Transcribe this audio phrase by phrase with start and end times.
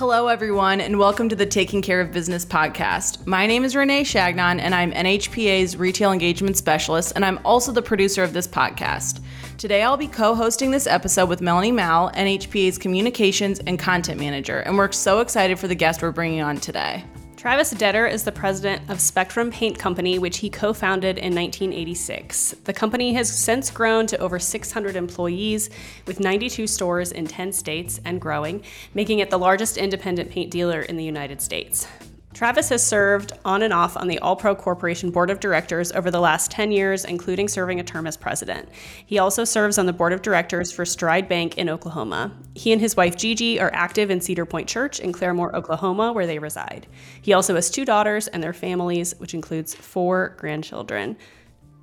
[0.00, 3.26] Hello, everyone, and welcome to the Taking Care of Business podcast.
[3.26, 7.82] My name is Renee Shagnon, and I'm NHPA's Retail Engagement Specialist, and I'm also the
[7.82, 9.20] producer of this podcast.
[9.58, 14.60] Today, I'll be co hosting this episode with Melanie Mal, NHPA's Communications and Content Manager,
[14.60, 17.04] and we're so excited for the guest we're bringing on today.
[17.40, 22.56] Travis Detter is the president of Spectrum Paint Company, which he co founded in 1986.
[22.64, 25.70] The company has since grown to over 600 employees
[26.06, 28.62] with 92 stores in 10 states and growing,
[28.92, 31.86] making it the largest independent paint dealer in the United States.
[32.32, 36.12] Travis has served on and off on the All Pro Corporation Board of Directors over
[36.12, 38.68] the last 10 years, including serving a term as president.
[39.04, 42.32] He also serves on the Board of Directors for Stride Bank in Oklahoma.
[42.54, 46.26] He and his wife Gigi are active in Cedar Point Church in Claremore, Oklahoma, where
[46.26, 46.86] they reside.
[47.20, 51.16] He also has two daughters and their families, which includes four grandchildren.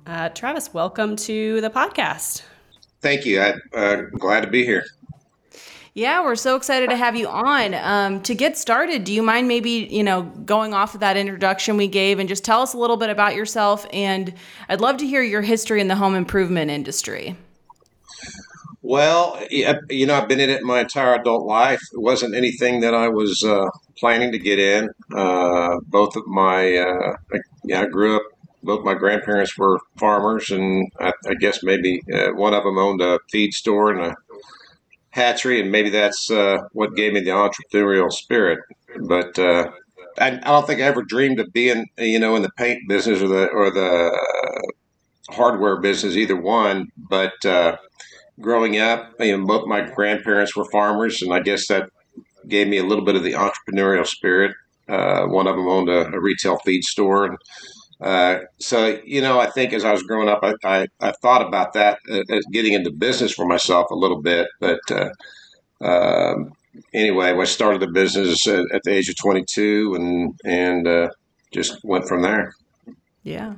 [0.06, 2.42] Uh, Travis, welcome to the podcast.
[3.02, 3.42] Thank you.
[3.42, 4.84] I'm uh, glad to be here.
[5.98, 7.74] Yeah, we're so excited to have you on.
[7.74, 11.76] Um, to get started, do you mind maybe you know going off of that introduction
[11.76, 13.84] we gave and just tell us a little bit about yourself?
[13.92, 14.32] And
[14.68, 17.34] I'd love to hear your history in the home improvement industry.
[18.80, 21.80] Well, you know, I've been in it my entire adult life.
[21.92, 24.90] It wasn't anything that I was uh, planning to get in.
[25.12, 27.16] Uh, both of my, uh,
[27.64, 28.22] yeah, I grew up.
[28.62, 33.00] Both my grandparents were farmers, and I, I guess maybe uh, one of them owned
[33.00, 34.14] a feed store and a
[35.18, 38.60] hatchery, and maybe that's uh, what gave me the entrepreneurial spirit.
[39.00, 39.70] But uh,
[40.18, 43.20] I, I, don't think I ever dreamed of being, you know, in the paint business
[43.20, 44.18] or the or the
[45.30, 46.88] hardware business, either one.
[46.96, 47.76] But uh,
[48.40, 51.90] growing up, you know, both my grandparents were farmers, and I guess that
[52.46, 54.54] gave me a little bit of the entrepreneurial spirit.
[54.88, 57.38] Uh, one of them owned a, a retail feed store, and
[58.00, 61.46] uh, so, you know, I think as I was growing up, I, I, I thought
[61.46, 64.48] about that, uh, getting into business for myself a little bit.
[64.60, 65.10] But uh,
[65.84, 66.52] um,
[66.94, 71.08] anyway, I started the business at, at, the age of 22 and, and uh,
[71.52, 72.52] just went from there.
[73.24, 73.54] Yeah.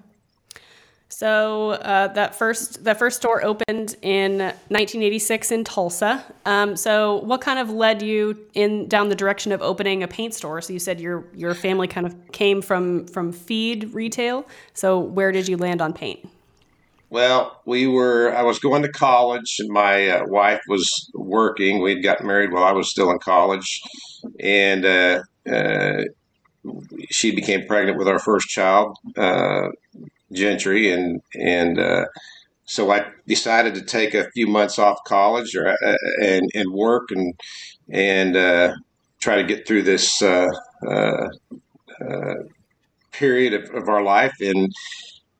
[1.13, 6.25] So uh, that first that first store opened in 1986 in Tulsa.
[6.47, 10.35] Um, so what kind of led you in down the direction of opening a paint
[10.35, 10.61] store?
[10.61, 14.47] So you said your your family kind of came from from feed retail.
[14.73, 16.29] So where did you land on paint?
[17.11, 18.33] Well, we were.
[18.33, 21.83] I was going to college, and my uh, wife was working.
[21.83, 23.83] We'd got married while I was still in college,
[24.39, 25.23] and uh,
[25.53, 26.05] uh
[27.11, 29.69] she became pregnant with our first child uh,
[30.33, 32.07] Gentry, and and uh,
[32.65, 37.11] so I decided to take a few months off college or uh, and and work
[37.11, 37.35] and
[37.91, 38.75] and uh,
[39.21, 40.49] try to get through this uh,
[40.87, 41.29] uh,
[42.01, 42.35] uh,
[43.11, 44.73] period of, of, our life and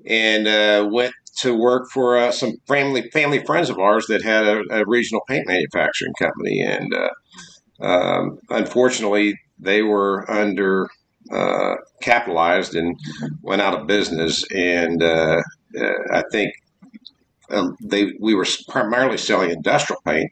[0.07, 4.85] and went to work for some family family friends of ours that had a, a
[4.87, 6.93] regional paint manufacturing company and
[7.81, 10.89] um, unfortunately they were under
[11.31, 12.99] uh, capitalized and
[13.43, 14.45] went out of business.
[14.51, 15.41] And uh,
[15.79, 16.53] uh, I think
[17.51, 20.31] um, they we were primarily selling industrial paint.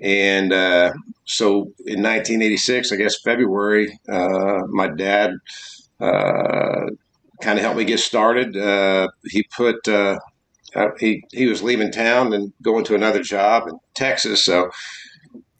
[0.00, 0.92] And uh,
[1.24, 5.32] so in 1986, I guess February, uh, my dad
[6.00, 6.86] uh,
[7.40, 8.54] kind of helped me get started.
[9.24, 9.76] he put
[10.98, 14.70] he he was leaving town and going to another job in Texas, so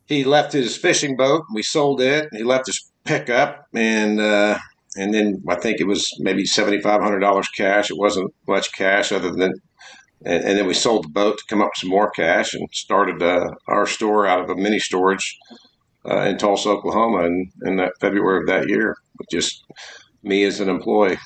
[0.07, 1.45] he left his fishing boat.
[1.53, 2.29] We sold it.
[2.31, 4.59] And He left his pickup, and uh,
[4.97, 7.91] and then I think it was maybe seventy five hundred dollars cash.
[7.91, 9.55] It wasn't much cash other than,
[10.25, 12.69] and, and, then we sold the boat to come up with some more cash and
[12.73, 15.39] started uh, our store out of a mini storage
[16.09, 19.65] uh, in Tulsa, Oklahoma, in, in that February of that year, with just
[20.23, 21.19] me as an employee.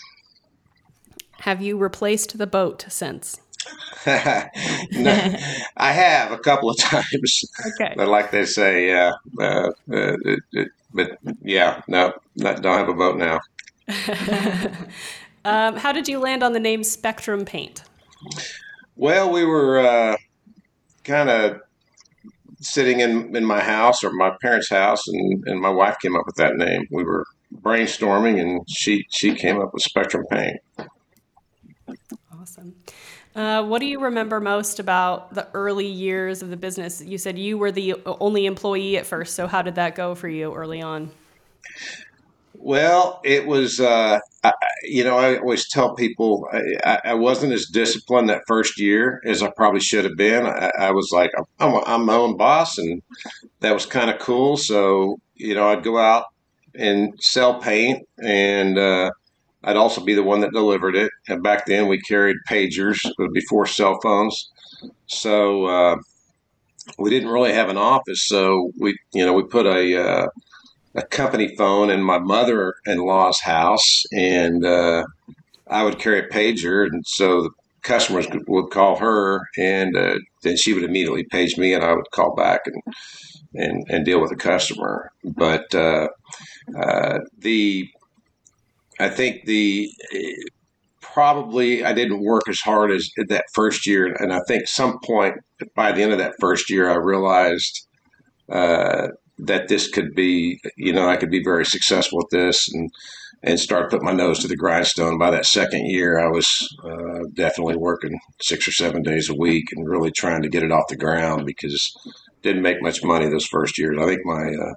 [1.41, 3.41] Have you replaced the boat since?
[4.07, 4.13] no,
[5.77, 7.45] I have a couple of times.
[7.67, 7.95] Okay.
[7.97, 9.13] But like they say, yeah.
[9.41, 13.41] Uh, it, it, but yeah, no, not, don't have a vote now.
[15.45, 17.85] um, how did you land on the name Spectrum Paint?
[18.97, 20.17] Well, we were uh,
[21.05, 21.61] kind of
[22.61, 26.27] sitting in, in my house or my parents' house, and, and my wife came up
[26.27, 26.87] with that name.
[26.91, 27.25] We were
[27.63, 30.59] brainstorming, and she she came up with Spectrum Paint.
[32.33, 32.75] Awesome.
[33.35, 37.01] Uh, what do you remember most about the early years of the business?
[37.01, 40.29] You said you were the only employee at first, so how did that go for
[40.29, 41.11] you early on?
[42.55, 46.47] Well, it was, uh, I, you know, I always tell people
[46.85, 50.45] I, I, wasn't as disciplined that first year as I probably should have been.
[50.45, 53.01] I, I was like, I'm, I'm, my own boss, and
[53.61, 54.59] that was kind of cool.
[54.59, 56.27] So, you know, I'd go out
[56.75, 59.11] and sell paint and, uh,
[59.65, 61.11] I'd also be the one that delivered it.
[61.29, 62.99] And back then we carried pagers
[63.33, 64.51] before cell phones.
[65.07, 65.97] So uh,
[66.99, 68.27] we didn't really have an office.
[68.27, 70.27] So we, you know, we put a, uh,
[70.95, 75.05] a company phone in my mother-in-law's house, and uh,
[75.69, 77.51] I would carry a pager, and so the
[77.83, 82.11] customers would call her, and uh, then she would immediately page me, and I would
[82.13, 82.83] call back and
[83.55, 85.11] and, and deal with the customer.
[85.25, 86.09] But uh,
[86.77, 87.89] uh, the
[89.01, 89.91] I think the
[91.01, 95.37] probably I didn't work as hard as that first year, and I think some point
[95.75, 97.87] by the end of that first year, I realized
[98.51, 99.09] uh,
[99.39, 102.91] that this could be, you know, I could be very successful with this, and
[103.43, 105.19] and start putting my nose to the grindstone.
[105.19, 109.73] By that second year, I was uh, definitely working six or seven days a week
[109.73, 111.97] and really trying to get it off the ground because
[112.43, 113.97] didn't make much money those first years.
[113.99, 114.75] I think my uh,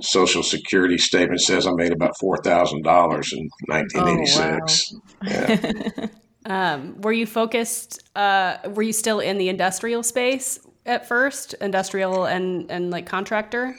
[0.00, 4.94] social security statement says I made about four thousand dollars in 1986.
[4.94, 5.28] Oh, wow.
[5.28, 6.06] yeah.
[6.74, 8.02] um, were you focused?
[8.16, 13.76] Uh, were you still in the industrial space at first, industrial and and like contractor?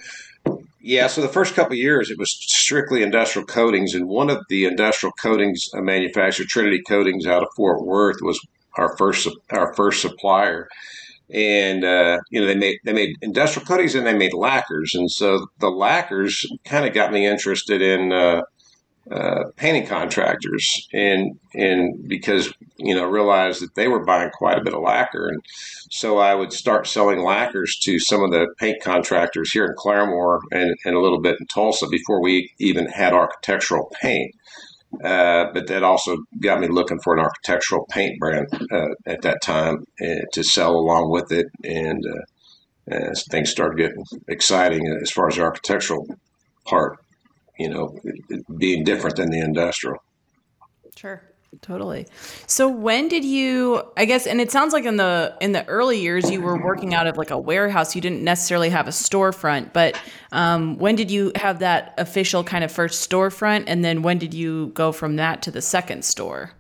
[0.80, 4.66] Yeah, so the first couple years it was strictly industrial coatings, and one of the
[4.66, 8.40] industrial coatings manufacturer, Trinity Coatings, out of Fort Worth, was
[8.78, 10.70] our first our first supplier.
[11.30, 15.12] And uh, you know they made they made industrial coatings and they made lacquers, and
[15.12, 18.44] so the lacquers kind of got me interested in uh,
[19.12, 24.64] uh, painting contractors, and and because you know realized that they were buying quite a
[24.64, 25.42] bit of lacquer, and
[25.90, 30.40] so I would start selling lacquers to some of the paint contractors here in Claremore
[30.52, 34.36] and, and a little bit in Tulsa before we even had architectural paint.
[35.04, 39.42] Uh, but that also got me looking for an architectural paint brand uh, at that
[39.42, 42.04] time uh, to sell along with it, and
[42.92, 46.08] uh, things started getting exciting as far as the architectural
[46.66, 46.98] part
[47.58, 48.00] you know,
[48.58, 49.98] being different than the industrial.
[50.96, 51.22] Sure.
[51.62, 52.08] Totally.
[52.46, 56.00] So when did you I guess and it sounds like in the in the early
[56.00, 57.96] years you were working out of like a warehouse.
[57.96, 60.00] You didn't necessarily have a storefront, but
[60.32, 64.34] um, when did you have that official kind of first storefront and then when did
[64.34, 66.52] you go from that to the second store?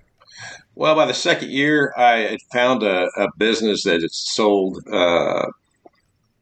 [0.76, 5.48] Well, by the second year, I found a, a business that sold uh,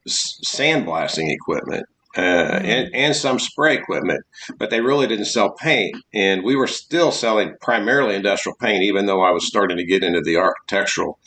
[0.08, 1.86] sandblasting equipment
[2.18, 4.24] uh, and, and some spray equipment,
[4.58, 5.96] but they really didn't sell paint.
[6.14, 10.04] And we were still selling primarily industrial paint, even though I was starting to get
[10.04, 11.20] into the architectural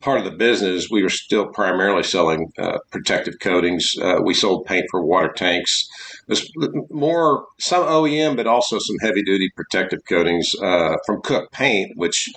[0.00, 0.88] part of the business.
[0.90, 3.94] We were still primarily selling uh, protective coatings.
[4.00, 5.88] Uh, we sold paint for water tanks.
[6.28, 6.50] It was
[6.90, 12.28] more some OEM, but also some heavy duty protective coatings uh, from Cook Paint, which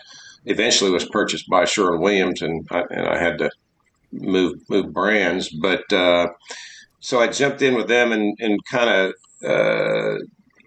[0.46, 3.50] eventually was purchased by Sherwin Williams, and I, and I had to
[4.12, 6.28] move move brands, but uh,
[7.08, 9.14] so I jumped in with them and, and kind of
[9.50, 10.18] uh,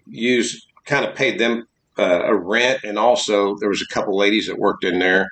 [0.07, 1.67] used, kind of paid them
[1.99, 2.79] uh, a rent.
[2.83, 5.29] And also, there was a couple ladies that worked in there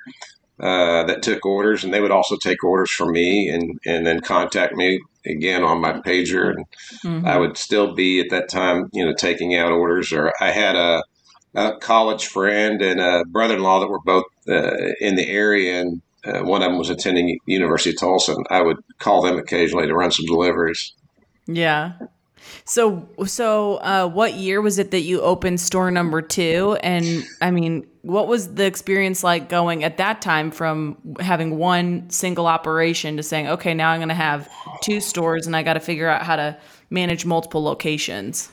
[0.60, 4.20] uh, that took orders, and they would also take orders from me and, and then
[4.20, 6.50] contact me again on my pager.
[6.50, 6.64] And
[7.04, 7.26] mm-hmm.
[7.26, 10.12] I would still be at that time, you know, taking out orders.
[10.12, 11.02] Or I had a,
[11.56, 15.80] a college friend and a brother in law that were both uh, in the area,
[15.80, 18.36] and uh, one of them was attending University of Tulsa.
[18.36, 20.94] And I would call them occasionally to run some deliveries.
[21.50, 21.92] Yeah.
[22.64, 26.78] So, so uh, what year was it that you opened store number two?
[26.82, 32.08] And I mean, what was the experience like going at that time from having one
[32.10, 34.48] single operation to saying, okay, now I'm going to have
[34.82, 36.56] two stores and I got to figure out how to
[36.88, 38.50] manage multiple locations?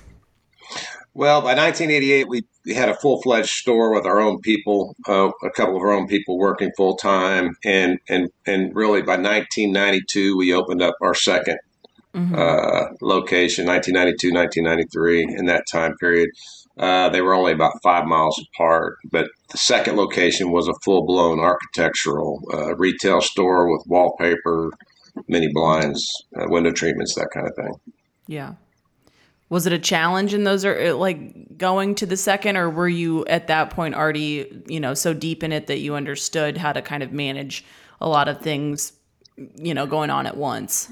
[1.13, 2.43] Well, by 1988, we
[2.75, 6.07] had a full fledged store with our own people, uh, a couple of our own
[6.07, 11.57] people working full time, and and and really by 1992, we opened up our second
[12.17, 12.35] mm-hmm.
[12.35, 16.29] uh, location, 1992, 1993, in that time period.
[16.77, 21.05] Uh, they were only about five miles apart, but the second location was a full
[21.05, 24.71] blown architectural uh, retail store with wallpaper,
[25.27, 27.73] mini blinds, uh, window treatments, that kind of thing.
[28.27, 28.53] Yeah.
[29.49, 33.25] Was it a challenge in those, are like going to the second, or were you
[33.25, 36.81] at that point already, you know, so deep in it that you understood how to
[36.81, 37.63] kind of manage
[38.01, 38.91] a lot of things,
[39.55, 40.91] you know, going on at once?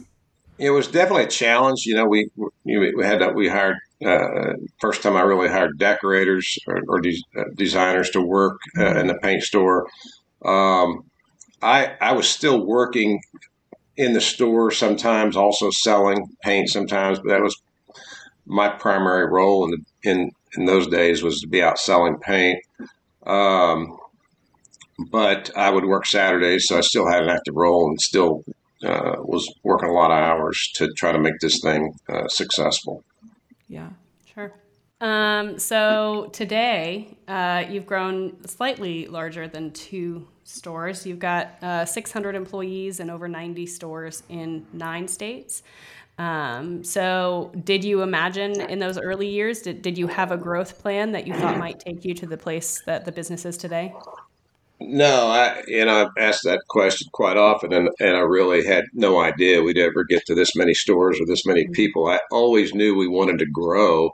[0.58, 1.84] It was definitely a challenge.
[1.86, 2.30] You know, we
[2.64, 7.24] we had to, we hired uh, first time I really hired decorators or, or de-
[7.38, 9.88] uh, designers to work uh, in the paint store.
[10.44, 11.02] Um,
[11.62, 13.20] I I was still working
[13.98, 17.56] in the store sometimes, also selling paint sometimes, but that was
[18.46, 22.60] my primary role in the, in in those days was to be out selling paint.
[23.26, 23.98] Um,
[25.12, 28.44] but I would work Saturdays, so I still had an active role and still
[28.84, 33.04] uh, was working a lot of hours to try to make this thing uh, successful.
[33.68, 33.90] Yeah,
[34.34, 34.54] sure.
[35.02, 41.06] Um, so today, uh, you've grown slightly larger than two stores.
[41.06, 45.64] You've got uh, 600 employees and over 90 stores in nine states.
[46.18, 50.80] Um, so, did you imagine in those early years, did, did you have a growth
[50.80, 53.94] plan that you thought might take you to the place that the business is today?
[54.80, 59.22] No, I and I've asked that question quite often, and, and I really had no
[59.22, 61.74] idea we'd ever get to this many stores or this many mm-hmm.
[61.74, 62.08] people.
[62.08, 64.12] I always knew we wanted to grow.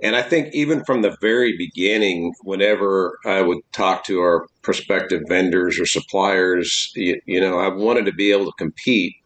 [0.00, 5.22] And I think even from the very beginning, whenever I would talk to our prospective
[5.26, 9.16] vendors or suppliers, you, you know, I wanted to be able to compete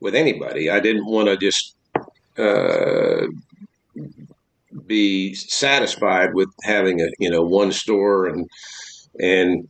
[0.00, 0.68] with anybody.
[0.68, 1.76] I didn't want to just
[2.36, 3.26] uh,
[4.86, 8.48] be satisfied with having a you know one store and
[9.18, 9.68] and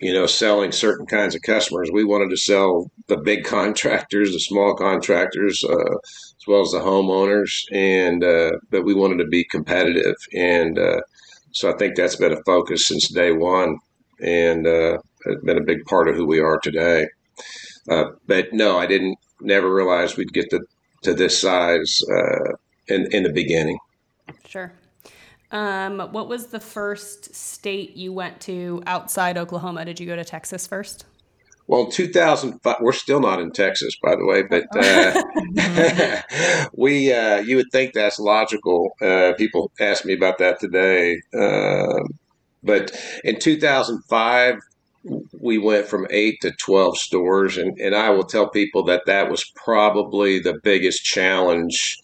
[0.00, 1.90] you know, selling certain kinds of customers.
[1.92, 6.80] We wanted to sell the big contractors, the small contractors, uh, as well as the
[6.80, 11.00] homeowners, and uh, but we wanted to be competitive, and uh,
[11.52, 13.78] so I think that's been a focus since day one,
[14.20, 17.06] and uh, it's been a big part of who we are today.
[17.90, 19.18] Uh, but no, I didn't.
[19.40, 20.60] Never realized we'd get to
[21.02, 22.54] to this size uh,
[22.88, 23.78] in in the beginning.
[24.46, 24.72] Sure.
[25.50, 29.84] Um, what was the first state you went to outside Oklahoma?
[29.84, 31.04] Did you go to Texas first?
[31.66, 37.56] Well, 2005, we're still not in Texas, by the way, but uh, we, uh, you
[37.56, 38.96] would think that's logical.
[39.02, 41.20] Uh, people ask me about that today.
[41.38, 42.06] Um,
[42.62, 42.90] but
[43.22, 44.58] in 2005,
[45.40, 47.58] we went from eight to 12 stores.
[47.58, 51.96] And, and I will tell people that that was probably the biggest challenge.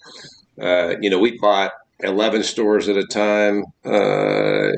[0.61, 4.71] Uh, you know, we bought 11 stores at a time uh,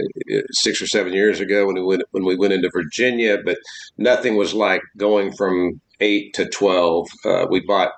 [0.53, 3.59] six or seven years ago when we went when we went into Virginia, but
[3.97, 7.09] nothing was like going from eight to 12.
[7.25, 7.93] Uh, we bought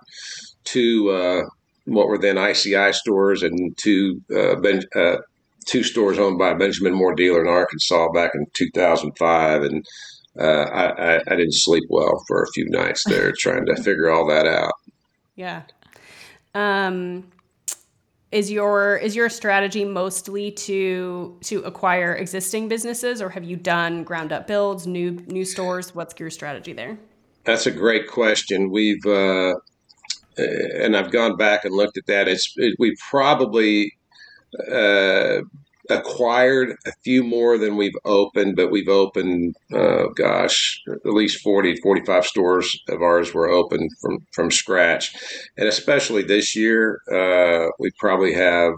[0.64, 1.42] two uh,
[1.86, 5.16] what were then ICI stores and two uh, ben, uh,
[5.66, 9.86] two stores owned by Benjamin Moore dealer in Arkansas back in 2005, and
[10.38, 14.10] uh, I, I, I didn't sleep well for a few nights there trying to figure
[14.10, 14.72] all that out.
[15.34, 15.62] Yeah.
[16.54, 17.24] Um,
[18.30, 24.04] is your is your strategy mostly to to acquire existing businesses or have you done
[24.04, 25.94] ground up builds new new stores?
[25.94, 26.98] What's your strategy there?
[27.44, 28.70] That's a great question.
[28.70, 29.54] We've uh,
[30.36, 32.28] and i've gone back and looked at that.
[32.28, 33.92] It's it, we probably
[34.70, 35.40] uh,
[35.90, 41.76] acquired a few more than we've opened, but we've opened, uh, gosh, at least 40,
[41.76, 45.14] 45 stores of ours were open from, from scratch.
[45.56, 48.74] And especially this year, uh, we probably have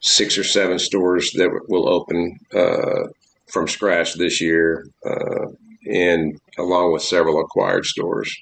[0.00, 3.08] six or seven stores that will open uh,
[3.48, 5.46] from scratch this year, uh,
[5.90, 8.34] and along with several acquired stores.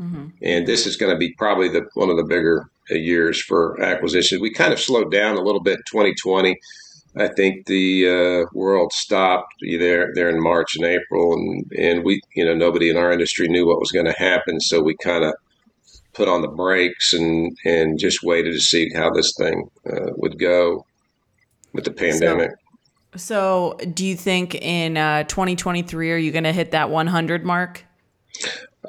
[0.00, 0.28] Mm-hmm.
[0.42, 4.40] And this is going to be probably the one of the bigger years for acquisition.
[4.40, 6.58] We kind of slowed down a little bit in 2020.
[7.16, 12.20] I think the uh, world stopped there there in March and April, and and we
[12.34, 15.24] you know nobody in our industry knew what was going to happen, so we kind
[15.24, 15.34] of
[16.12, 20.38] put on the brakes and and just waited to see how this thing uh, would
[20.38, 20.84] go
[21.72, 22.50] with the pandemic.
[23.16, 27.44] So, so do you think in uh, 2023 are you going to hit that 100
[27.44, 27.84] mark?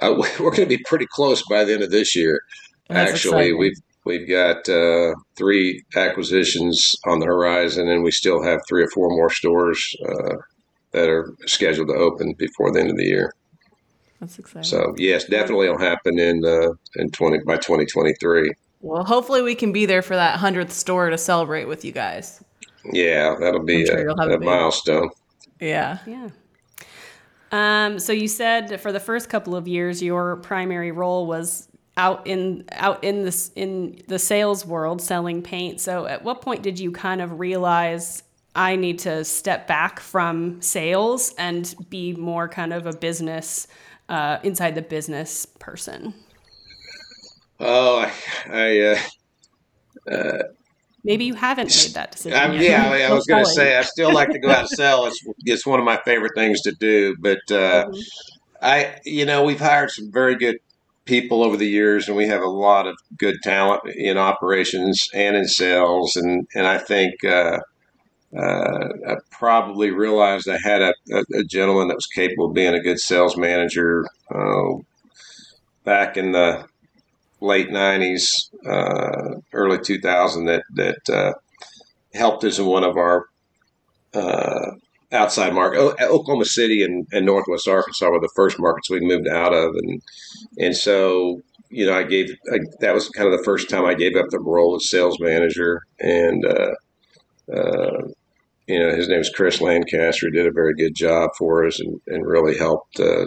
[0.02, 2.40] Uh, we're going to be pretty close by the end of this year.
[2.88, 3.60] That's Actually, exciting.
[3.60, 8.90] we've We've got uh, three acquisitions on the horizon, and we still have three or
[8.90, 10.38] four more stores uh,
[10.94, 13.34] that are scheduled to open before the end of the year.
[14.20, 14.64] That's exciting.
[14.64, 18.52] So yes, definitely will happen in uh, in twenty by twenty twenty three.
[18.82, 22.44] Well, hopefully we can be there for that hundredth store to celebrate with you guys.
[22.92, 25.10] Yeah, that'll be sure a, a milestone.
[25.60, 26.00] Yeah.
[26.08, 26.30] Yeah.
[27.52, 32.26] Um, so you said for the first couple of years, your primary role was out
[32.26, 35.82] in out in this in the sales world selling paint.
[35.82, 38.24] So at what point did you kind of realize
[38.56, 43.68] I need to step back from sales and be more kind of a business
[44.08, 46.14] uh, inside the business person?
[47.60, 48.12] Oh, I,
[48.50, 50.44] I uh, uh,
[51.04, 52.40] maybe you haven't made that decision.
[52.40, 54.70] Um, yeah, I, I was going to say I still like to go out and
[54.70, 55.06] sell.
[55.06, 57.40] It's it's one of my favorite things to do, but.
[57.50, 58.00] Uh, mm-hmm.
[58.62, 60.58] I, you know, we've hired some very good
[61.06, 65.36] people over the years, and we have a lot of good talent in operations and
[65.36, 66.16] in sales.
[66.16, 67.60] And and I think uh,
[68.38, 70.94] uh, I probably realized I had a,
[71.34, 74.76] a, gentleman that was capable of being a good sales manager uh,
[75.84, 76.66] back in the
[77.42, 81.34] late '90s, uh, early 2000 that that uh,
[82.14, 83.26] helped us in one of our
[84.14, 84.72] uh,
[85.12, 85.80] outside market.
[85.80, 90.02] Oklahoma City and, and Northwest Arkansas were the first markets we moved out of, and
[90.58, 93.94] and so you know I gave I, that was kind of the first time I
[93.94, 96.72] gave up the role of sales manager, and uh,
[97.54, 98.08] uh,
[98.68, 100.28] you know his name is Chris Lancaster.
[100.28, 103.26] He did a very good job for us and, and really helped uh,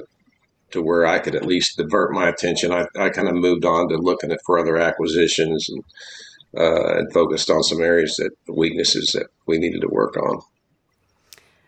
[0.73, 3.89] to where I could at least divert my attention, I, I kind of moved on
[3.89, 5.85] to looking at for other acquisitions and
[6.57, 10.43] uh, and focused on some areas that weaknesses that we needed to work on.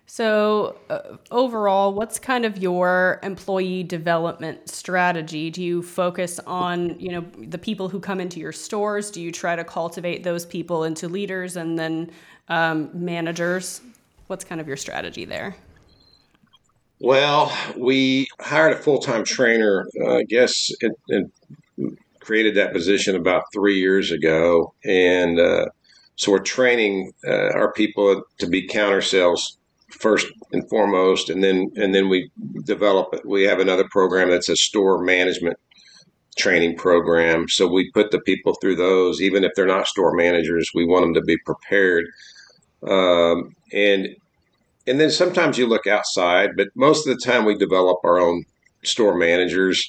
[0.07, 5.51] So, uh, overall, what's kind of your employee development strategy?
[5.51, 9.11] Do you focus on, you know, the people who come into your stores?
[9.11, 12.13] Do you try to cultivate those people into leaders and then
[12.49, 13.81] um, managers?
[14.29, 15.57] What's kind of your strategy there?
[17.01, 20.71] Well, we hired a full time trainer, uh, I guess,
[21.09, 21.31] and,
[22.21, 24.73] created that position about three years ago.
[24.83, 25.67] And uh,
[26.17, 29.59] so we're training uh, our people to be counter sales
[29.91, 32.31] first and foremost, and then and then we
[32.65, 33.27] develop it.
[33.27, 35.59] We have another program that's a store management
[36.37, 37.49] training program.
[37.49, 40.71] So we put the people through those, even if they're not store managers.
[40.75, 42.07] We want them to be prepared.
[42.89, 44.09] Um, and
[44.87, 48.45] and then sometimes you look outside, but most of the time we develop our own
[48.83, 49.87] store managers.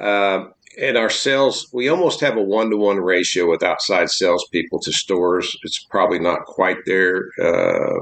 [0.00, 0.44] Uh,
[0.80, 4.92] and our sales, we almost have a one to one ratio with outside salespeople to
[4.92, 5.54] stores.
[5.64, 7.28] It's probably not quite there.
[7.40, 8.00] Uh,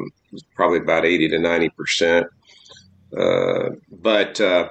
[0.54, 2.25] probably about 80 to 90%.
[3.16, 4.68] Uh, but uh,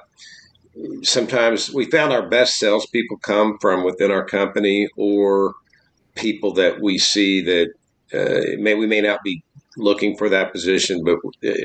[1.04, 5.54] sometimes we found our best salespeople come from within our company or
[6.16, 7.74] people that we see that
[8.14, 9.44] uh, may we may not be
[9.78, 11.18] looking for that position, but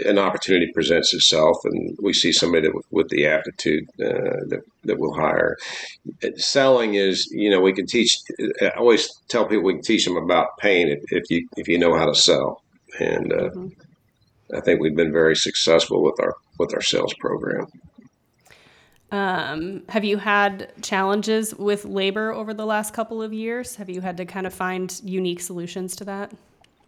[0.07, 4.99] an opportunity presents itself, and we see somebody that, with the aptitude uh, that that
[4.99, 5.57] will hire.
[6.37, 8.17] Selling is, you know, we can teach.
[8.61, 11.79] I always tell people we can teach them about pain if, if you if you
[11.79, 12.63] know how to sell,
[12.99, 13.69] and uh, mm-hmm.
[14.55, 17.67] I think we've been very successful with our with our sales program.
[19.11, 23.77] Um, have you had challenges with labor over the last couple of years?
[23.77, 26.33] Have you had to kind of find unique solutions to that?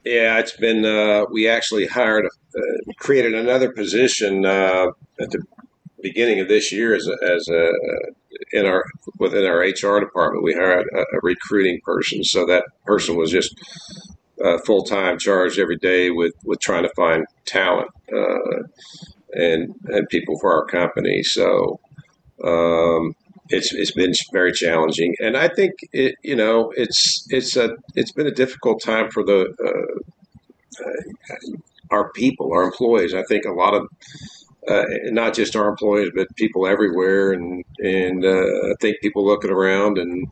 [0.06, 0.84] Yeah, it's been.
[0.84, 4.86] Uh, we actually hired, uh, created another position uh,
[5.20, 5.42] at the
[6.00, 7.72] beginning of this year as a, as a
[8.52, 8.84] in our
[9.18, 10.44] within our HR department.
[10.44, 13.52] We hired a, a recruiting person, so that person was just
[14.44, 18.62] uh, full time charged every day with with trying to find talent uh,
[19.32, 21.24] and and people for our company.
[21.24, 21.80] So.
[22.44, 23.14] Um,
[23.48, 28.12] it's it's been very challenging, and I think it you know it's it's a it's
[28.12, 30.86] been a difficult time for the uh,
[31.90, 33.14] our people, our employees.
[33.14, 33.88] I think a lot of
[34.68, 39.50] uh, not just our employees, but people everywhere, and and uh, I think people looking
[39.50, 40.28] around, and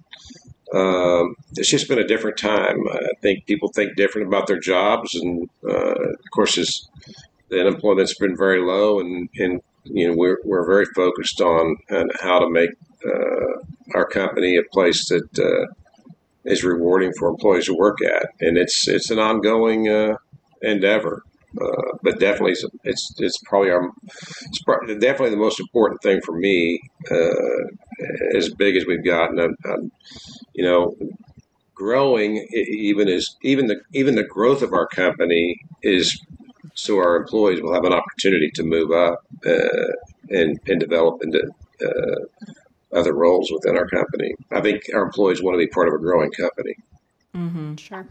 [0.73, 2.79] um, it's just been a different time.
[2.91, 6.89] I think people think different about their jobs, and uh, of course,
[7.49, 11.77] the unemployment's been very low, and and you know we're we're very focused on,
[12.21, 12.71] how to make
[13.07, 13.63] uh,
[13.95, 15.73] our company a place that uh,
[16.45, 20.17] is rewarding for employees to work at, and it's it's an ongoing uh,
[20.63, 21.23] endeavor.
[21.61, 23.89] Uh, but definitely, it's, it's, it's probably our
[24.49, 24.61] it's
[25.01, 26.81] definitely the most important thing for me.
[27.09, 29.93] Uh, as big as we've gotten, I'm, I'm,
[30.53, 30.97] you know,
[31.75, 36.21] growing even is even the even the growth of our company is
[36.75, 39.93] so our employees will have an opportunity to move up uh,
[40.31, 41.41] and and develop into
[41.85, 44.33] uh, other roles within our company.
[44.53, 46.75] I think our employees want to be part of a growing company.
[47.35, 47.77] Mm-hmm.
[47.77, 48.07] Sure.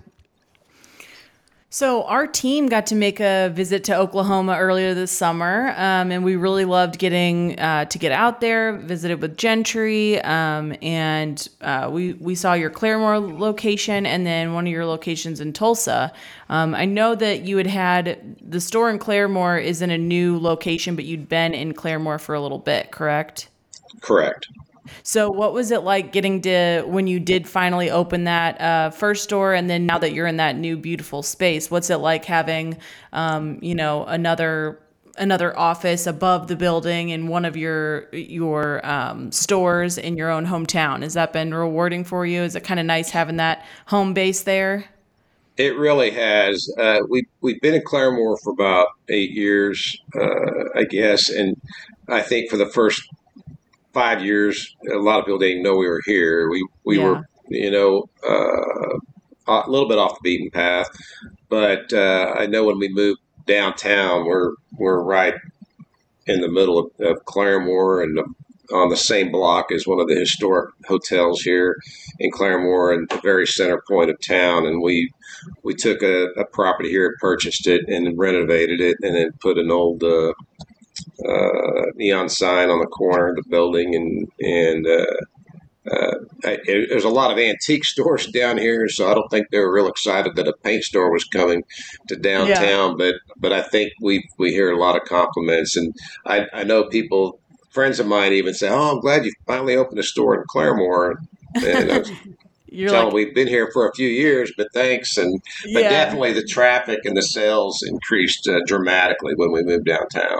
[1.73, 6.23] So, our team got to make a visit to Oklahoma earlier this summer, um, and
[6.23, 8.73] we really loved getting uh, to get out there.
[8.73, 14.67] Visited with Gentry, um, and uh, we we saw your Claremore location, and then one
[14.67, 16.13] of your locations in Tulsa.
[16.47, 20.38] Um, I know that you had had the store in Claremore is in a new
[20.38, 23.49] location, but you'd been in Claremore for a little bit, correct?
[23.99, 24.47] Correct.
[25.03, 29.23] So, what was it like getting to when you did finally open that uh, first
[29.23, 32.77] store, and then now that you're in that new beautiful space, what's it like having,
[33.13, 34.79] um, you know, another
[35.17, 40.45] another office above the building in one of your your um, stores in your own
[40.45, 41.01] hometown?
[41.01, 42.41] Has that been rewarding for you?
[42.41, 44.85] Is it kind of nice having that home base there?
[45.55, 46.67] It really has.
[46.79, 51.55] Uh, we we've been in Claremore for about eight years, uh, I guess, and
[52.07, 53.07] I think for the first
[53.93, 56.49] five years, a lot of people didn't know we were here.
[56.49, 57.06] We we yeah.
[57.06, 58.97] were, you know, uh,
[59.47, 60.89] a little bit off the beaten path,
[61.49, 65.36] but uh, I know when we moved downtown, we're we're right
[66.25, 68.19] in the middle of, of Claremore and
[68.73, 71.77] on the same block as one of the historic hotels here
[72.19, 74.65] in Claremore and the very center point of town.
[74.65, 75.12] And we
[75.63, 79.71] we took a, a property here, purchased it, and renovated it, and then put an
[79.71, 80.34] old uh,
[81.27, 85.05] uh, neon sign on the corner of the building, and and uh,
[85.91, 89.47] uh, I, it, there's a lot of antique stores down here, so I don't think
[89.51, 91.63] they were real excited that a paint store was coming
[92.07, 92.91] to downtown.
[92.91, 92.95] Yeah.
[92.97, 95.93] But but I think we we hear a lot of compliments, and
[96.25, 97.39] I, I know people
[97.71, 101.15] friends of mine even say, "Oh, I'm glad you finally opened a store in Claremore."
[101.55, 102.11] And I was
[102.73, 105.15] You're telling like, we've been here for a few years, but thanks.
[105.17, 105.39] And
[105.73, 105.89] but Yeah.
[105.89, 110.39] definitely the traffic and the sales increased uh, dramatically when we moved downtown.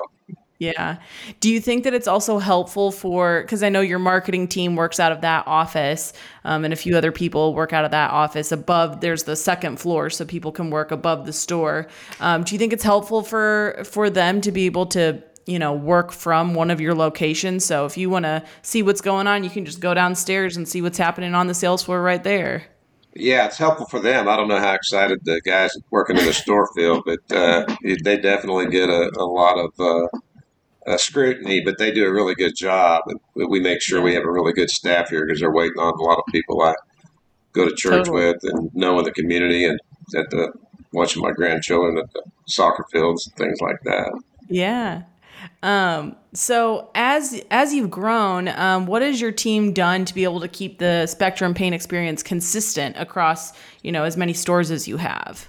[0.60, 0.98] Yeah.
[1.42, 4.98] Do you think that it's also helpful for, because I know your marketing team works
[4.98, 6.14] out of that office
[6.46, 9.82] um, and a few other people work out of that office above, there's the second
[9.82, 11.88] floor so people can work above the store.
[12.22, 15.74] Um, do you think it's helpful for, for them to be able to, you know,
[15.74, 17.66] work from one of your locations?
[17.66, 20.66] So if you want to see what's going on, you can just go downstairs and
[20.66, 22.64] see what's happening on the sales floor right there.
[23.16, 24.30] Yeah, it's helpful for them.
[24.30, 27.66] I don't know how excited the guys working in the store feel, but uh,
[28.04, 30.08] they definitely get a, a lot of uh,
[30.88, 33.04] uh, scrutiny, but they do a really good job.
[33.08, 33.20] And
[33.50, 36.04] we- make sure we have a really good staff here because they're waiting on a
[36.04, 36.76] lot of people I
[37.54, 38.26] go to church Totally.
[38.26, 39.80] with and know in the community and
[40.16, 40.52] at the
[40.92, 44.12] watching my grandchildren at the soccer fields and things like that.
[44.50, 45.04] Yeah.
[45.62, 50.40] Um, so as as you've grown, um, what has your team done to be able
[50.42, 54.98] to keep the Spectrum paint experience consistent across you know as many stores as you
[54.98, 55.48] have?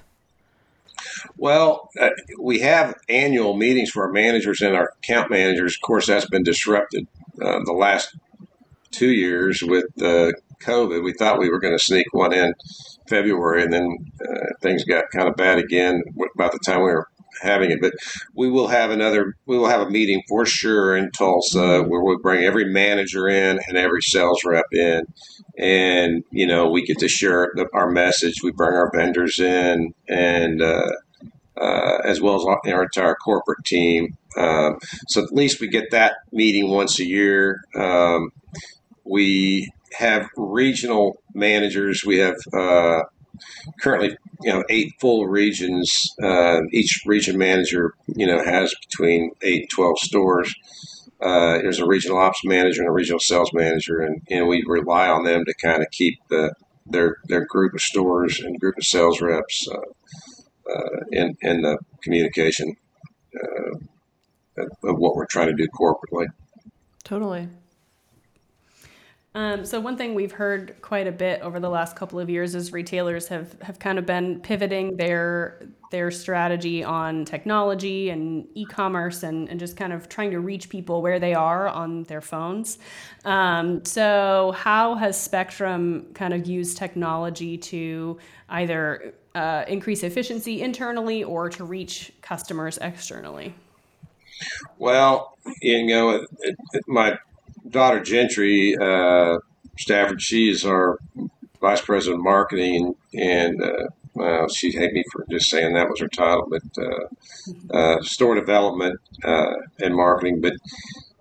[1.36, 5.74] Well, uh, we have annual meetings for our managers and our account managers.
[5.74, 7.06] Of course, that's been disrupted
[7.40, 8.16] uh, the last
[8.90, 11.02] two years with uh, COVID.
[11.02, 12.54] We thought we were going to sneak one in
[13.08, 16.02] February, and then uh, things got kind of bad again
[16.34, 17.08] about the time we were
[17.42, 17.80] having it.
[17.80, 17.94] But
[18.34, 19.34] we will have another.
[19.46, 23.60] We will have a meeting for sure in Tulsa where we'll bring every manager in
[23.68, 25.04] and every sales rep in,
[25.58, 28.42] and you know we get to share our message.
[28.42, 30.62] We bring our vendors in and.
[30.62, 30.88] Uh,
[31.56, 34.16] uh, as well as our, our entire corporate team.
[34.36, 37.60] Um, so at least we get that meeting once a year.
[37.76, 38.30] Um,
[39.04, 42.04] we have regional managers.
[42.04, 43.02] We have uh,
[43.80, 46.14] currently, you know, eight full regions.
[46.22, 50.54] Uh, each region manager, you know, has between eight and twelve stores.
[51.20, 55.08] Uh, there's a regional ops manager and a regional sales manager, and, and we rely
[55.08, 56.52] on them to kind of keep the,
[56.86, 61.78] their their group of stores and group of sales reps uh, uh, in in the
[62.02, 62.76] communication
[63.36, 63.78] uh,
[64.58, 66.26] of what we're trying to do corporately.
[67.04, 67.48] Totally.
[69.36, 72.54] Um, so one thing we've heard quite a bit over the last couple of years
[72.54, 79.22] is retailers have, have kind of been pivoting their their strategy on technology and e-commerce
[79.22, 82.78] and, and just kind of trying to reach people where they are on their phones.
[83.24, 88.18] Um, so how has Spectrum kind of used technology to
[88.48, 93.54] either uh, increase efficiency internally or to reach customers externally?
[94.78, 97.18] Well, you know, it, it, my
[97.68, 99.38] daughter Gentry uh,
[99.78, 100.98] Stafford, she is our
[101.60, 106.00] vice president of marketing, and uh, well, she hate me for just saying that was
[106.00, 110.40] her title, but uh, uh, store development uh, and marketing.
[110.40, 110.54] But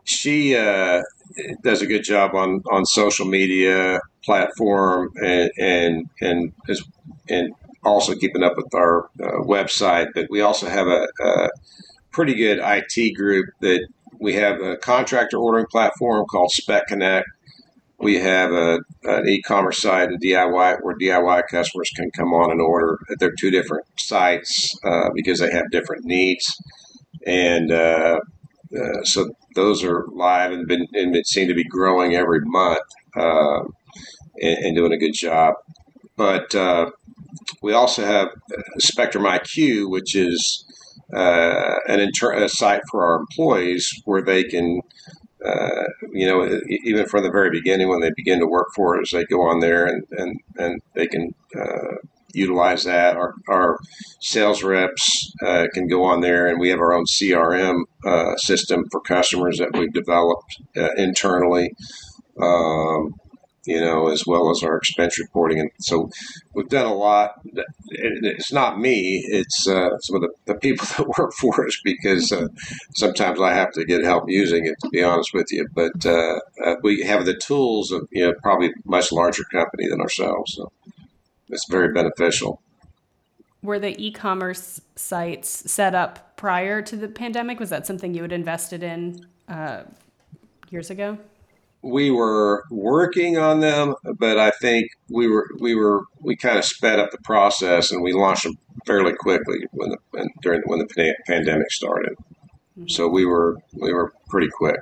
[0.04, 6.54] she does a good job on, on social media platform and and and
[7.30, 7.54] and
[7.84, 10.08] also keeping up with our uh, website.
[10.14, 11.50] But we also have a, a
[12.12, 13.88] pretty good IT group that
[14.24, 17.28] we have a contractor ordering platform called Spec Connect.
[18.00, 22.62] We have a, an e-commerce site, a DIY, where DIY customers can come on and
[22.62, 23.00] order.
[23.20, 26.56] They're two different sites uh, because they have different needs,
[27.28, 28.20] and uh,
[28.76, 32.80] uh, so those are live and been and it seem to be growing every month
[33.18, 33.64] uh,
[34.42, 35.56] and, and doing a good job.
[36.16, 36.92] But uh,
[37.62, 38.30] we also have
[38.80, 40.66] Spectrum IQ, which is
[41.16, 44.82] uh, an inter- a site for our employees where they can,
[45.46, 49.12] uh, you know, even from the very beginning when they begin to work for us,
[49.12, 51.98] they go on there and, and, and they can uh,
[52.34, 53.16] utilize that.
[53.16, 53.78] Our, our
[54.20, 58.86] sales reps uh, can go on there, and we have our own CRM uh, system
[58.92, 61.74] for customers that we've developed uh, internally.
[62.42, 63.16] Um,
[63.66, 66.10] you know, as well as our expense reporting, and so
[66.54, 67.42] we've done a lot.
[67.90, 72.32] It's not me; it's uh, some of the, the people that work for us because
[72.32, 72.48] uh,
[72.96, 74.76] sometimes I have to get help using it.
[74.82, 78.34] To be honest with you, but uh, uh, we have the tools of you know
[78.42, 80.72] probably much larger company than ourselves, so
[81.50, 82.62] it's very beneficial.
[83.62, 87.62] Were the e-commerce sites set up prior to the pandemic?
[87.62, 89.84] Was that something you had invested in uh,
[90.70, 91.18] years ago?
[91.84, 96.64] We were working on them, but I think we were we were we kind of
[96.64, 100.80] sped up the process and we launched them fairly quickly when the when, during when
[100.80, 102.16] the pandemic started.
[102.88, 104.80] So we were we were pretty quick.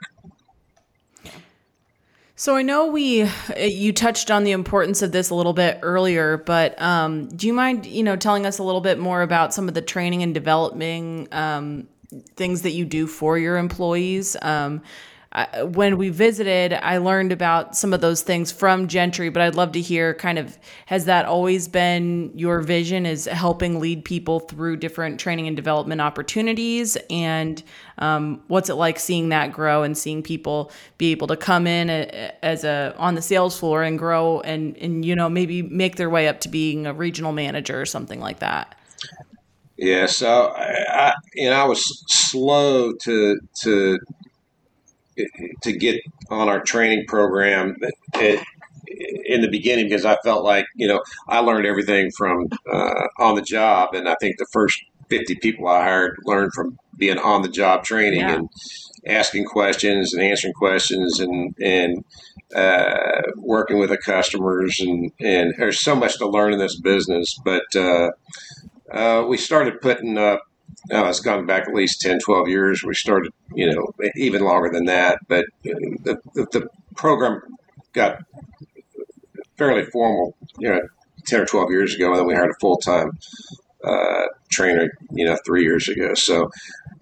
[2.35, 6.37] So I know we you touched on the importance of this a little bit earlier,
[6.37, 9.67] but um, do you mind you know telling us a little bit more about some
[9.67, 11.87] of the training and developing um,
[12.35, 14.37] things that you do for your employees?
[14.41, 14.83] Um,
[15.61, 19.71] When we visited, I learned about some of those things from Gentry, but I'd love
[19.73, 24.77] to hear kind of has that always been your vision is helping lead people through
[24.77, 26.97] different training and development opportunities?
[27.09, 27.63] And
[27.99, 31.89] um, what's it like seeing that grow and seeing people be able to come in
[31.89, 35.95] a, as a on the sales floor and grow and, and, you know, maybe make
[35.95, 38.75] their way up to being a regional manager or something like that?
[39.77, 43.97] Yeah, so I, I, you know I was slow to to
[45.63, 47.75] to get on our training program
[48.15, 48.43] it,
[49.25, 53.35] in the beginning because I felt like you know I learned everything from uh, on
[53.35, 57.41] the job, and I think the first fifty people I hired learned from being on
[57.41, 58.35] the job training yeah.
[58.35, 58.49] and
[59.07, 62.03] asking questions and answering questions and and
[62.55, 67.37] uh, working with the customers and and there's so much to learn in this business,
[67.43, 67.75] but.
[67.75, 68.11] Uh,
[68.91, 70.41] uh, we started putting up,
[70.91, 72.83] oh, it's gone back at least 10, 12 years.
[72.83, 75.19] We started, you know, even longer than that.
[75.27, 77.41] But the, the, the program
[77.93, 78.19] got
[79.57, 80.81] fairly formal, you know,
[81.25, 82.09] 10 or 12 years ago.
[82.11, 83.17] And then we hired a full time
[83.83, 86.13] uh, trainer, you know, three years ago.
[86.13, 86.49] So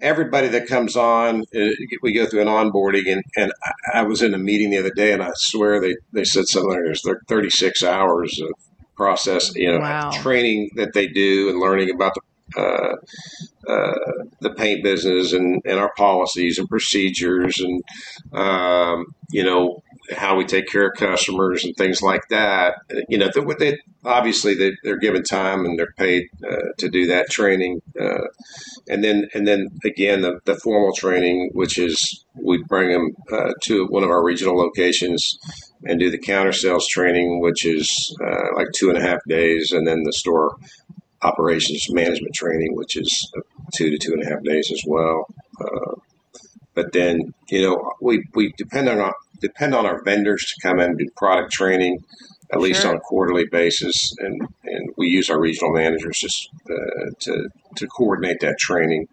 [0.00, 1.68] everybody that comes on, uh,
[2.02, 3.10] we go through an onboarding.
[3.12, 3.52] And, and
[3.92, 6.70] I was in a meeting the other day, and I swear they, they said something
[6.70, 8.50] like there's 36 hours of
[8.96, 10.10] process, you know, wow.
[10.10, 12.20] training that they do and learning about the
[12.56, 12.96] uh,
[13.68, 13.94] uh,
[14.40, 17.82] the paint business and, and our policies and procedures and
[18.32, 19.82] um, you know
[20.16, 22.76] how we take care of customers and things like that.
[23.08, 27.06] You know, they, they obviously they, are given time and they're paid uh, to do
[27.06, 28.26] that training, uh,
[28.88, 33.52] and then and then again the, the formal training, which is we bring them uh,
[33.62, 35.38] to one of our regional locations
[35.84, 39.72] and do the counter sales training, which is uh, like two and a half days,
[39.72, 40.56] and then the store
[41.22, 43.32] operations management training, which is
[43.74, 45.26] two to two and a half days as well.
[45.60, 45.94] Uh,
[46.74, 50.80] but then, you know, we, we depend on our, depend on our vendors to come
[50.80, 51.98] in and do product training,
[52.50, 52.62] at sure.
[52.62, 57.48] least on a quarterly basis, and, and we use our regional managers just uh, to
[57.76, 59.06] to coordinate that training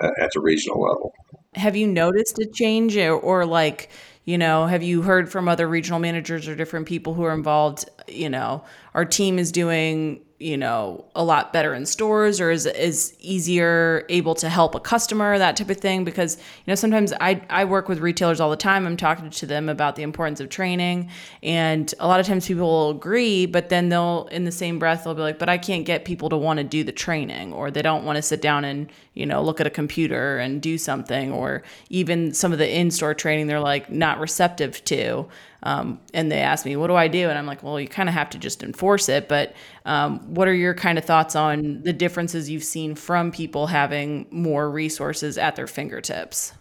[0.00, 1.12] uh, at the regional level.
[1.54, 3.90] Have you noticed a change, or, or like?
[4.26, 7.88] you know have you heard from other regional managers or different people who are involved
[8.06, 12.64] you know our team is doing you know a lot better in stores or is
[12.64, 16.02] is easier able to help a customer that type of thing?
[16.02, 18.86] Because you know sometimes I I work with retailers all the time.
[18.86, 21.10] I'm talking to them about the importance of training.
[21.42, 25.04] And a lot of times people will agree but then they'll in the same breath
[25.04, 27.70] they'll be like but I can't get people to want to do the training or
[27.70, 30.78] they don't want to sit down and you know look at a computer and do
[30.78, 35.28] something or even some of the in-store training they're like not receptive to
[35.62, 37.28] um, and they ask me, what do I do?
[37.28, 39.28] And I'm like, well, you kind of have to just enforce it.
[39.28, 43.66] But um, what are your kind of thoughts on the differences you've seen from people
[43.66, 46.54] having more resources at their fingertips?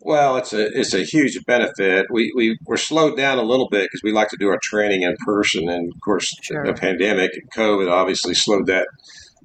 [0.00, 2.06] Well, it's a it's a huge benefit.
[2.08, 5.02] We we were slowed down a little bit because we like to do our training
[5.02, 6.64] in person, and of course, sure.
[6.64, 8.86] the pandemic and COVID obviously slowed that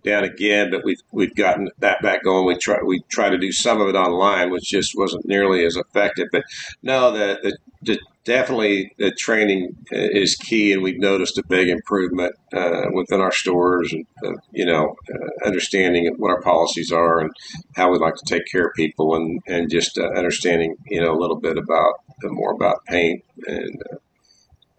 [0.04, 0.72] down again.
[0.72, 2.46] But we've we've gotten that back going.
[2.46, 5.76] We try we try to do some of it online, which just wasn't nearly as
[5.76, 6.28] effective.
[6.32, 6.44] But
[6.82, 12.36] no, the the, the definitely the training is key, and we've noticed a big improvement
[12.54, 17.32] uh, within our stores, and uh, you know, uh, understanding what our policies are and
[17.76, 21.12] how we like to take care of people, and and just uh, understanding you know
[21.12, 23.82] a little bit about uh, more about paint and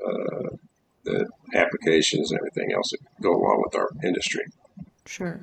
[0.07, 0.57] uh,
[1.05, 4.45] the applications and everything else that go along with our industry.
[5.07, 5.41] Sure.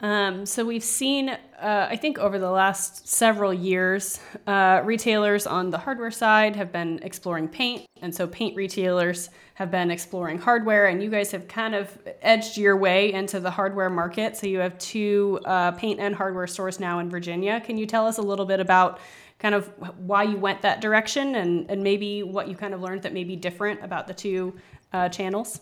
[0.00, 5.70] Um, so we've seen, uh, I think, over the last several years, uh, retailers on
[5.70, 10.86] the hardware side have been exploring paint, and so paint retailers have been exploring hardware.
[10.86, 14.36] And you guys have kind of edged your way into the hardware market.
[14.36, 17.60] So you have two uh, paint and hardware stores now in Virginia.
[17.60, 19.00] Can you tell us a little bit about
[19.40, 19.66] kind of
[19.98, 23.24] why you went that direction, and and maybe what you kind of learned that may
[23.24, 24.54] be different about the two
[24.92, 25.60] uh, channels?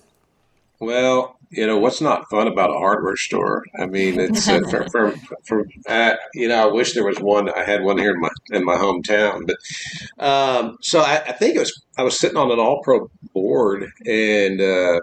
[0.78, 3.64] Well, you know what's not fun about a hardware store.
[3.78, 7.48] I mean, it's uh, for, for, for uh, you know I wish there was one.
[7.48, 11.56] I had one here in my in my hometown, but um, so I, I, think
[11.56, 15.00] it was I was sitting on an All Pro board and uh,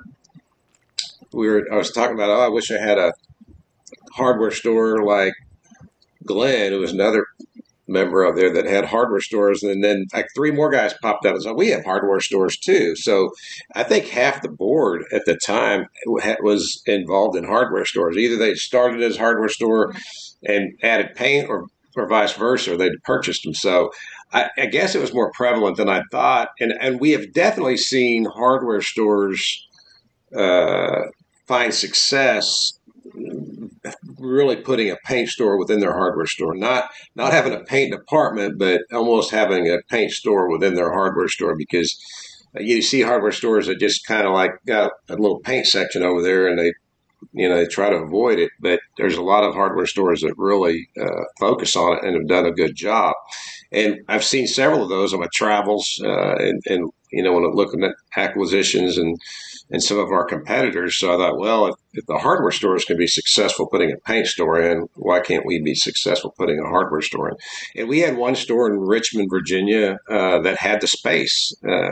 [1.32, 3.14] we were I was talking about oh I wish I had a
[4.14, 5.34] hardware store like
[6.26, 7.26] Glenn, who was another
[7.88, 11.36] member of there that had hardware stores, and then like three more guys popped up
[11.36, 13.32] and said, "We have hardware stores too." So
[13.76, 18.18] I think half the board at the time was involved in hardware stores.
[18.18, 19.94] Either they started as hardware store
[20.46, 21.66] and added paint, or
[21.96, 23.54] or vice versa, they purchased them.
[23.54, 23.92] So
[24.32, 27.78] I, I guess it was more prevalent than I thought, and and we have definitely
[27.78, 29.68] seen hardware stores
[30.36, 31.04] uh,
[31.48, 32.74] find success
[34.18, 38.58] really putting a paint store within their hardware store, not not having a paint department,
[38.58, 41.98] but almost having a paint store within their hardware store because
[42.56, 46.22] you see hardware stores that just kind of like got a little paint section over
[46.22, 46.72] there and they
[47.34, 48.52] you know they try to avoid it.
[48.60, 52.28] But there's a lot of hardware stores that really uh, focus on it and have
[52.28, 53.16] done a good job.
[53.72, 57.44] And i've seen several of those on my travels uh, and, and, you know when
[57.44, 59.18] i'm looking at acquisitions and
[59.72, 62.98] and some of our competitors so i thought well if, if the hardware stores can
[62.98, 67.02] be successful putting a paint store in why can't we be successful putting a hardware
[67.02, 67.36] store in
[67.76, 71.92] and we had one store in richmond virginia uh, that had the space uh,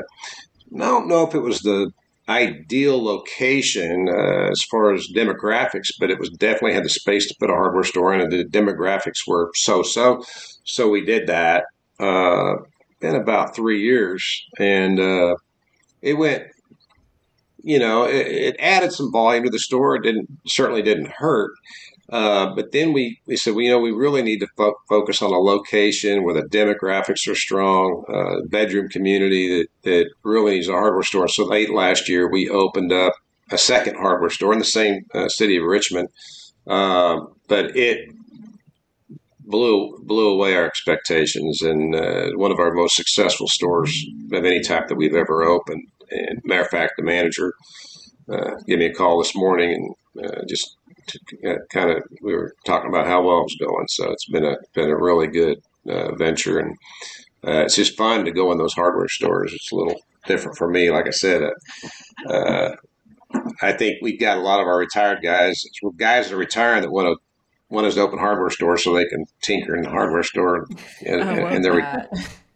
[0.73, 1.91] I don't know if it was the
[2.29, 7.35] ideal location uh, as far as demographics, but it was definitely had the space to
[7.39, 10.23] put a hardware store in, and the demographics were so so.
[10.63, 11.65] So we did that
[11.99, 12.55] uh,
[13.01, 15.35] in about three years, and uh,
[16.01, 16.43] it went.
[17.63, 19.95] You know, it, it, added some volume to the store.
[19.95, 21.51] It didn't certainly didn't hurt,
[22.11, 25.21] uh, but then we, we said, well, you know, we really need to fo- focus
[25.21, 30.67] on a location where the demographics are strong, uh, bedroom community that, that really needs
[30.67, 31.29] a hardware store.
[31.29, 33.13] So late last year, we opened up
[33.49, 36.09] a second hardware store in the same uh, city of Richmond,
[36.67, 38.09] um, but it
[39.39, 44.61] blew blew away our expectations and uh, one of our most successful stores of any
[44.61, 45.83] type that we've ever opened.
[46.11, 47.53] And matter of fact, the manager
[48.31, 51.19] uh, gave me a call this morning and uh, just to
[51.69, 53.87] kind of we were talking about how well it was going.
[53.87, 56.77] So it's been a been a really good uh, venture, and
[57.45, 59.53] uh, it's just fun to go in those hardware stores.
[59.53, 60.91] It's a little different for me.
[60.91, 62.75] Like I said, uh, uh
[63.61, 65.63] I think we've got a lot of our retired guys,
[65.97, 67.15] guys that are retiring that want to
[67.73, 70.67] want us to open hardware stores so they can tinker in the hardware store
[71.05, 72.09] and, and they're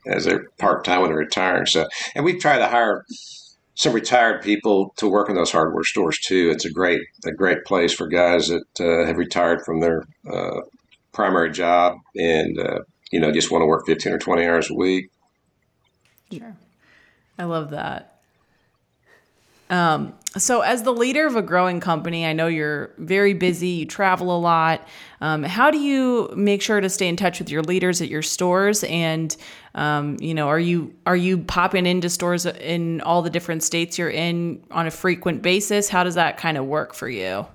[0.05, 1.65] as they're part time when they're retiring.
[1.65, 3.05] So, and we try to hire
[3.75, 6.49] some retired people to work in those hardware stores too.
[6.49, 10.61] It's a great a great place for guys that uh, have retired from their uh,
[11.11, 12.79] primary job and uh,
[13.11, 15.09] you know just want to work fifteen or twenty hours a week.
[16.31, 16.55] Sure,
[17.37, 18.19] I love that.
[19.69, 23.85] Um, so, as the leader of a growing company, I know you're very busy, you
[23.85, 24.87] travel a lot.
[25.25, 28.21] Um, how do you make sure to stay in touch with your leaders at your
[28.21, 28.83] stores?
[28.83, 29.35] And,
[29.73, 33.97] um, you know, are you are you popping into stores in all the different states
[33.97, 35.89] you're in on a frequent basis?
[35.89, 37.47] How does that kind of work for you?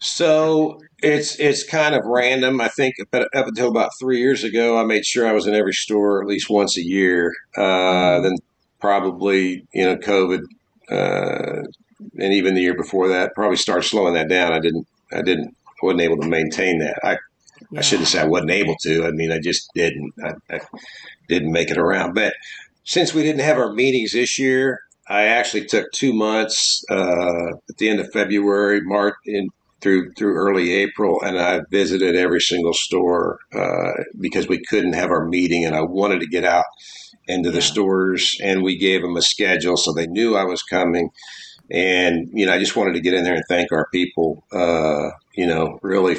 [0.00, 2.60] So it's it's kind of random.
[2.60, 5.72] I think up until about three years ago, I made sure I was in every
[5.72, 7.32] store at least once a year.
[7.56, 8.24] Uh, mm-hmm.
[8.24, 8.34] then
[8.80, 10.42] probably you know COVID
[10.90, 11.62] uh,
[12.18, 14.52] and even the year before that, probably started slowing that down.
[14.52, 16.98] I didn't, I didn't, wasn't able to maintain that.
[17.02, 17.18] I,
[17.70, 17.80] yeah.
[17.80, 19.04] I shouldn't say I wasn't able to.
[19.06, 20.12] I mean, I just didn't.
[20.22, 20.60] I, I,
[21.28, 22.14] didn't make it around.
[22.14, 22.32] But
[22.84, 27.76] since we didn't have our meetings this year, I actually took two months uh, at
[27.78, 29.48] the end of February, March, in,
[29.80, 35.10] through through early April, and I visited every single store uh, because we couldn't have
[35.10, 36.64] our meeting, and I wanted to get out
[37.26, 41.10] into the stores, and we gave them a schedule so they knew I was coming.
[41.70, 44.44] And you know, I just wanted to get in there and thank our people.
[44.52, 46.16] Uh, you know, really,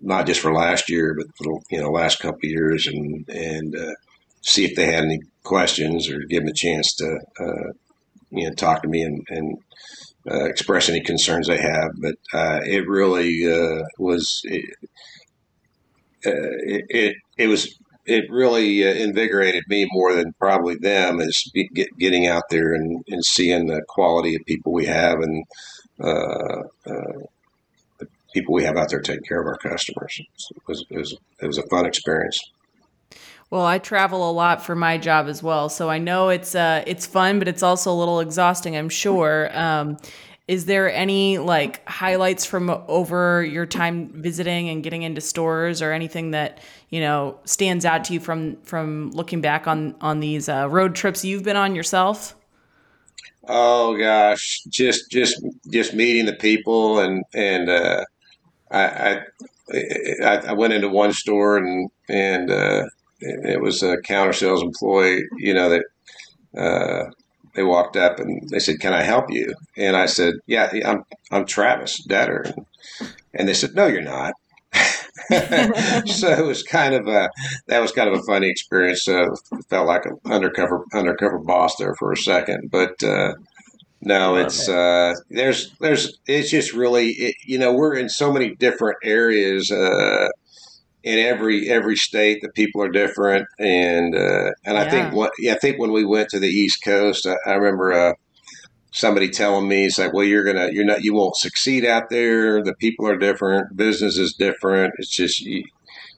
[0.00, 3.76] not just for last year, but for you know last couple of years, and and
[3.76, 3.94] uh,
[4.42, 7.72] see if they had any questions or give them a chance to uh,
[8.30, 9.58] you know talk to me and, and
[10.30, 11.92] uh, express any concerns they have.
[12.00, 14.64] But uh, it really uh, was it,
[16.22, 21.88] it, it, it was it really uh, invigorated me more than probably them is get,
[21.98, 25.44] getting out there and, and seeing the quality of people we have and
[26.00, 27.18] uh, uh,
[27.98, 30.20] the people we have out there taking care of our customers.
[30.20, 32.50] It was, it was, it was a fun experience.
[33.50, 36.84] Well, I travel a lot for my job as well, so I know it's uh,
[36.86, 38.76] it's fun, but it's also a little exhausting.
[38.76, 39.48] I'm sure.
[39.58, 39.96] Um,
[40.48, 45.92] is there any like highlights from over your time visiting and getting into stores or
[45.92, 46.58] anything that
[46.88, 50.94] you know stands out to you from from looking back on on these uh, road
[50.94, 52.34] trips you've been on yourself?
[53.46, 54.62] Oh gosh.
[54.68, 58.04] Just just just meeting the people and and uh,
[58.70, 59.20] I,
[59.72, 62.84] I i went into one store and and uh,
[63.20, 65.84] it was a counter sales employee you know that
[66.56, 67.10] uh,
[67.58, 71.04] they walked up and they said, "Can I help you?" And I said, "Yeah, I'm
[71.32, 72.54] I'm Travis Detter."
[73.34, 74.34] And they said, "No, you're not."
[74.72, 77.28] so it was kind of a
[77.66, 79.08] that was kind of a funny experience.
[79.08, 79.26] Uh,
[79.68, 83.32] felt like an undercover undercover boss there for a second, but uh,
[84.00, 88.54] no, it's uh, there's there's it's just really it, you know we're in so many
[88.54, 90.28] different areas uh,
[91.04, 95.54] in every every state the people are different and uh, and I think what yeah,
[95.54, 98.14] I think when we went to the East Coast I, I remember uh,
[98.90, 102.62] somebody telling me it's like, well, you're gonna, you're not, you won't succeed out there.
[102.62, 103.76] The people are different.
[103.76, 104.94] Business is different.
[104.98, 105.64] It's just you,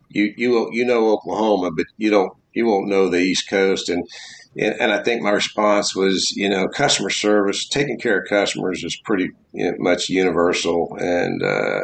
[0.08, 3.88] you, you, you know Oklahoma, but you don't, you won't know the East Coast.
[3.88, 4.08] And
[4.56, 8.96] and I think my response was, you know, customer service, taking care of customers is
[9.04, 11.82] pretty you know, much universal and uh,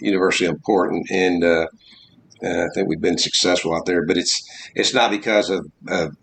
[0.00, 1.10] universally important.
[1.10, 1.44] And
[2.44, 4.42] uh, I think we've been successful out there, but it's
[4.74, 6.16] it's not because of, of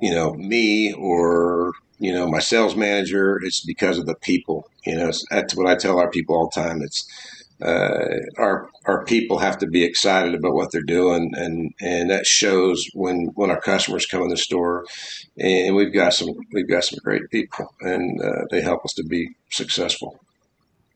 [0.00, 3.38] you know me or you know my sales manager.
[3.42, 4.68] It's because of the people.
[4.86, 6.82] You know, that's what I tell our people all the time.
[6.82, 7.06] It's
[7.60, 12.24] uh, our our people have to be excited about what they're doing, and and that
[12.26, 14.84] shows when when our customers come in the store,
[15.38, 19.04] and we've got some we've got some great people, and uh, they help us to
[19.04, 20.18] be successful.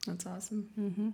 [0.07, 0.69] That's awesome.
[0.79, 1.09] Mm-hmm.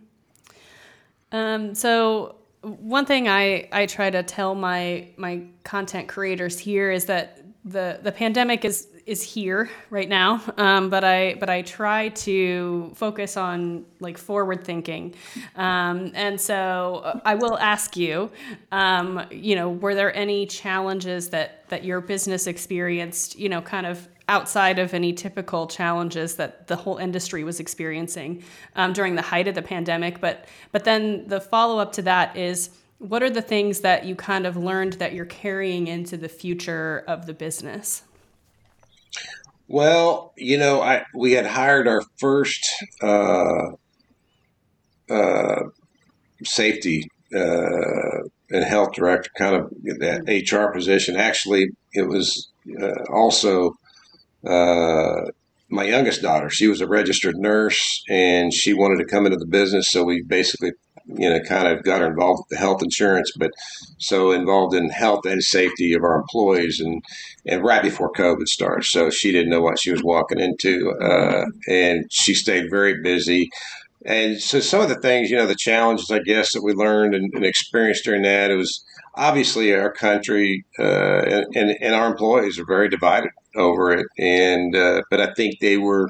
[1.31, 7.07] Um, so one thing I I try to tell my my content creators here is
[7.07, 12.09] that the the pandemic is is here right now um, but i but i try
[12.11, 15.15] to focus on like forward thinking.
[15.57, 18.31] Um, and so uh, i will ask you
[18.73, 23.87] um, you know were there any challenges that that your business experienced you know kind
[23.87, 28.43] of outside of any typical challenges that the whole industry was experiencing
[28.77, 30.21] um, during the height of the pandemic.
[30.21, 34.47] But but then the follow-up to that is what are the things that you kind
[34.47, 38.03] of learned that you're carrying into the future of the business?
[39.69, 42.67] Well, you know, I we had hired our first
[43.03, 43.73] uh,
[45.11, 45.63] uh,
[46.43, 51.17] safety uh, and health director, kind of that HR position.
[51.17, 52.49] Actually, it was
[52.81, 53.75] uh, also
[54.49, 55.31] uh,
[55.71, 56.49] my youngest daughter.
[56.49, 59.91] She was a registered nurse, and she wanted to come into the business.
[59.91, 60.73] So we basically
[61.17, 63.51] you know, kind of got her involved with the health insurance, but
[63.99, 67.03] so involved in health and safety of our employees, and
[67.47, 71.47] and right before COVID started, so she didn't know what she was walking into, uh,
[71.69, 73.49] and she stayed very busy.
[74.05, 77.15] And so some of the things, you know, the challenges, I guess, that we learned
[77.15, 78.85] and, and experienced during that, it was
[79.19, 84.07] obviously our country uh, and, and, our employees are very divided over it.
[84.17, 86.09] And uh, but I think they were,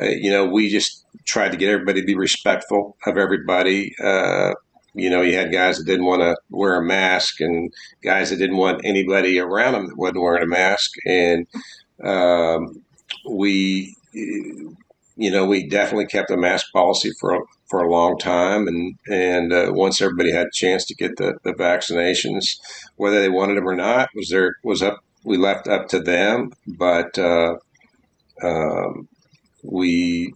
[0.00, 3.94] uh, you know, we just tried to get everybody to be respectful of everybody.
[4.02, 4.52] Uh,
[4.94, 8.36] you know, you had guys that didn't want to wear a mask, and guys that
[8.36, 11.46] didn't want anybody around them that wasn't wearing a mask, and
[12.04, 12.82] um,
[13.30, 13.94] we.
[15.20, 19.52] You know, we definitely kept a mask policy for for a long time, and and
[19.52, 22.58] uh, once everybody had a chance to get the, the vaccinations,
[22.96, 26.52] whether they wanted them or not, was there was up we left up to them.
[26.66, 27.56] But uh,
[28.42, 29.08] um,
[29.62, 30.32] we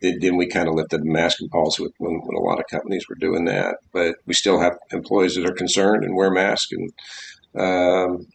[0.00, 3.04] then we kind of lifted the masking policy with, when, when, a lot of companies
[3.08, 3.76] were doing that.
[3.92, 6.92] But we still have employees that are concerned and wear masks, and
[7.60, 8.26] um,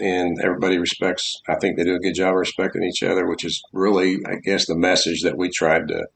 [0.00, 1.40] and everybody respects.
[1.48, 4.36] I think they do a good job of respecting each other, which is really, I
[4.36, 6.06] guess, the message that we tried to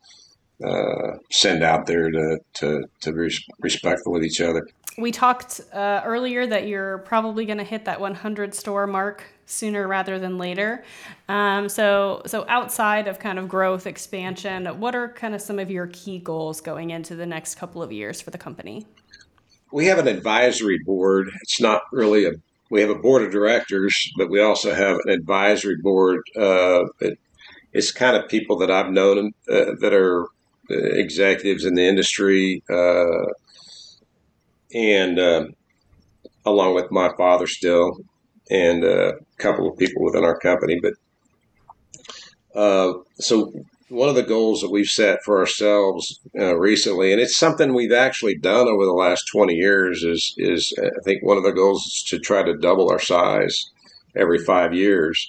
[0.62, 4.66] uh, send out there to to to be respectful with each other.
[4.96, 9.88] We talked uh, earlier that you're probably going to hit that 100 store mark sooner
[9.88, 10.84] rather than later.
[11.28, 15.68] Um, so, so outside of kind of growth expansion, what are kind of some of
[15.68, 18.86] your key goals going into the next couple of years for the company?
[19.72, 21.28] We have an advisory board.
[21.42, 22.32] It's not really a
[22.70, 26.22] we have a board of directors, but we also have an advisory board.
[26.36, 27.18] Uh, it,
[27.72, 30.26] it's kind of people that I've known uh, that are
[30.70, 33.26] executives in the industry, uh,
[34.74, 35.46] and uh,
[36.44, 37.98] along with my father still,
[38.50, 40.80] and a couple of people within our company.
[40.80, 40.94] But
[43.18, 43.52] so
[43.88, 47.92] one of the goals that we've set for ourselves uh, recently, and it's something we've
[47.92, 51.84] actually done over the last 20 years, is is I think one of the goals
[51.86, 53.70] is to try to double our size
[54.16, 55.26] every five years,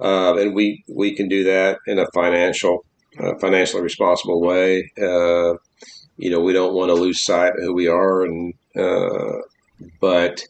[0.00, 2.84] uh, and we we can do that in a financial
[3.40, 4.90] financially responsible way.
[5.00, 5.54] Uh,
[6.16, 9.38] you know, we don't want to lose sight of who we are, and uh,
[10.00, 10.42] but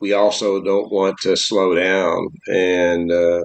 [0.00, 2.28] we also don't want to slow down.
[2.48, 3.44] And uh,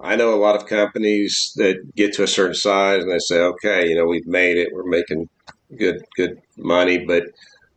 [0.00, 3.40] I know a lot of companies that get to a certain size and they say,
[3.40, 4.70] "Okay, you know, we've made it.
[4.72, 5.28] We're making
[5.76, 7.24] good good money," but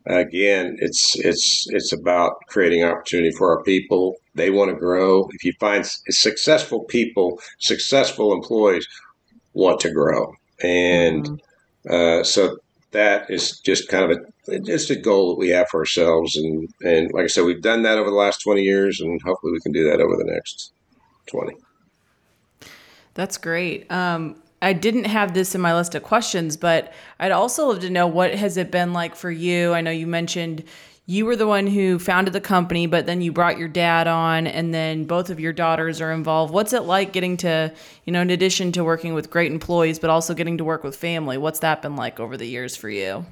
[0.05, 4.15] again, it's it's it's about creating opportunity for our people.
[4.35, 5.27] They want to grow.
[5.33, 8.87] If you find successful people, successful employees
[9.53, 10.33] want to grow.
[10.63, 11.93] And mm-hmm.
[11.93, 12.57] uh, so
[12.91, 16.35] that is just kind of a just a goal that we have for ourselves.
[16.35, 19.53] And and like I said, we've done that over the last twenty years, and hopefully
[19.53, 20.73] we can do that over the next
[21.27, 21.55] twenty.
[23.13, 23.91] That's great.
[23.91, 27.89] Um, I didn't have this in my list of questions, but I'd also love to
[27.89, 29.73] know what has it been like for you.
[29.73, 30.63] I know you mentioned
[31.05, 34.47] you were the one who founded the company, but then you brought your dad on,
[34.47, 36.53] and then both of your daughters are involved.
[36.53, 37.73] What's it like getting to,
[38.05, 40.95] you know, in addition to working with great employees, but also getting to work with
[40.95, 41.37] family?
[41.37, 43.25] What's that been like over the years for you?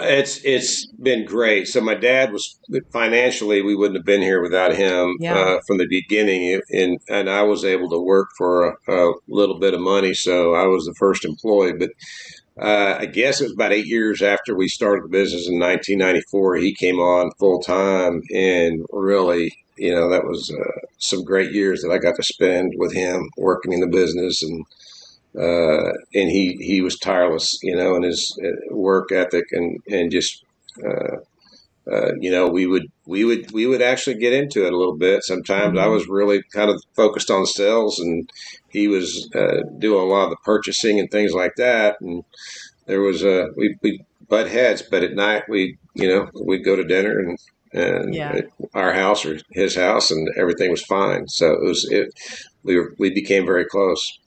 [0.00, 1.68] It's it's been great.
[1.68, 2.58] So my dad was
[2.92, 5.38] financially, we wouldn't have been here without him yeah.
[5.38, 9.58] uh, from the beginning, and and I was able to work for a, a, little
[9.58, 11.74] bit of money, so I was the first employee.
[11.74, 11.90] But
[12.60, 16.56] uh, I guess it was about eight years after we started the business in 1994.
[16.56, 21.82] He came on full time, and really, you know, that was uh, some great years
[21.82, 24.64] that I got to spend with him working in the business and
[25.34, 30.10] uh, and he he was tireless, you know, in his uh, work ethic and and
[30.10, 30.44] just.
[31.90, 34.76] Uh, uh, you know, we would we would we would actually get into it a
[34.76, 35.24] little bit.
[35.24, 35.84] Sometimes mm-hmm.
[35.84, 38.28] I was really kind of focused on sales, and
[38.68, 42.00] he was uh, doing a lot of the purchasing and things like that.
[42.00, 42.24] And
[42.86, 46.76] there was a we we butt heads, but at night we you know we'd go
[46.76, 47.38] to dinner and
[47.72, 48.40] and yeah.
[48.74, 51.26] our house or his house, and everything was fine.
[51.28, 52.12] So it was it
[52.62, 54.18] we were we became very close.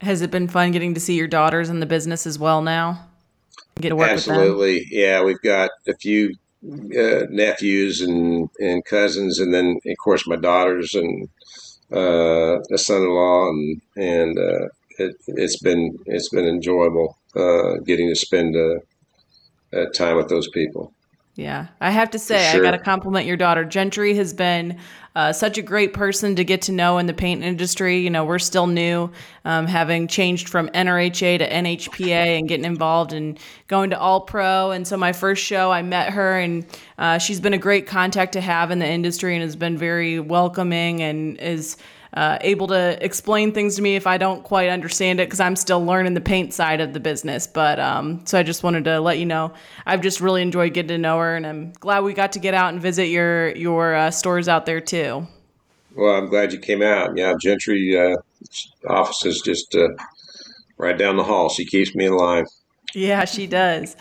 [0.00, 3.08] Has it been fun getting to see your daughters in the business as well now?
[3.80, 4.86] Get to work Absolutely.
[4.90, 6.34] Yeah, we've got a few
[6.64, 11.28] uh, nephews and, and cousins, and then of course my daughters and
[11.92, 18.16] uh, a son-in-law, and and uh, it, has been it's been enjoyable uh, getting to
[18.16, 20.92] spend uh, time with those people.
[21.36, 22.60] Yeah, I have to say, sure.
[22.60, 23.64] I got to compliment your daughter.
[23.64, 24.76] Gentry has been
[25.18, 27.98] uh, such a great person to get to know in the paint industry.
[27.98, 29.10] You know, we're still new,
[29.44, 34.70] um, having changed from NRHA to NHPA and getting involved and going to All Pro.
[34.70, 36.64] And so, my first show, I met her, and
[36.98, 40.20] uh, she's been a great contact to have in the industry and has been very
[40.20, 41.76] welcoming and is
[42.14, 45.56] uh, able to explain things to me if I don't quite understand it because I'm
[45.56, 47.46] still learning the paint side of the business.
[47.46, 49.52] But um, so I just wanted to let you know
[49.86, 52.54] I've just really enjoyed getting to know her, and I'm glad we got to get
[52.54, 55.26] out and visit your your uh, stores out there too.
[55.94, 57.16] Well, I'm glad you came out.
[57.16, 58.16] Yeah, Gentry uh,
[58.88, 59.88] office is just uh,
[60.76, 61.48] right down the hall.
[61.48, 62.46] She keeps me in line.
[62.94, 63.96] Yeah, she does.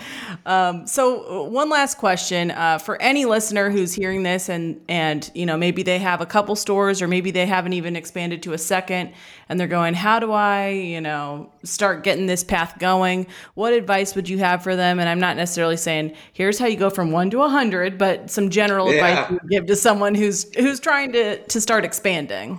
[0.45, 5.29] Um, so, uh, one last question uh, for any listener who's hearing this, and and
[5.35, 8.53] you know maybe they have a couple stores, or maybe they haven't even expanded to
[8.53, 9.11] a second,
[9.49, 14.15] and they're going, "How do I, you know, start getting this path going?" What advice
[14.15, 14.99] would you have for them?
[14.99, 18.31] And I'm not necessarily saying here's how you go from one to a hundred, but
[18.31, 19.05] some general yeah.
[19.05, 22.57] advice you give to someone who's who's trying to to start expanding.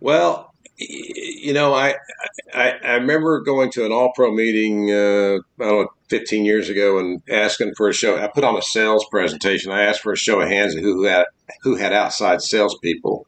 [0.00, 0.47] Well,
[0.78, 1.94] you know, I,
[2.54, 6.68] I, I remember going to an all pro meeting, uh, I don't know, 15 years
[6.68, 8.16] ago and asking for a show.
[8.16, 9.72] I put on a sales presentation.
[9.72, 11.26] I asked for a show of hands of who had,
[11.62, 13.26] who had outside salespeople.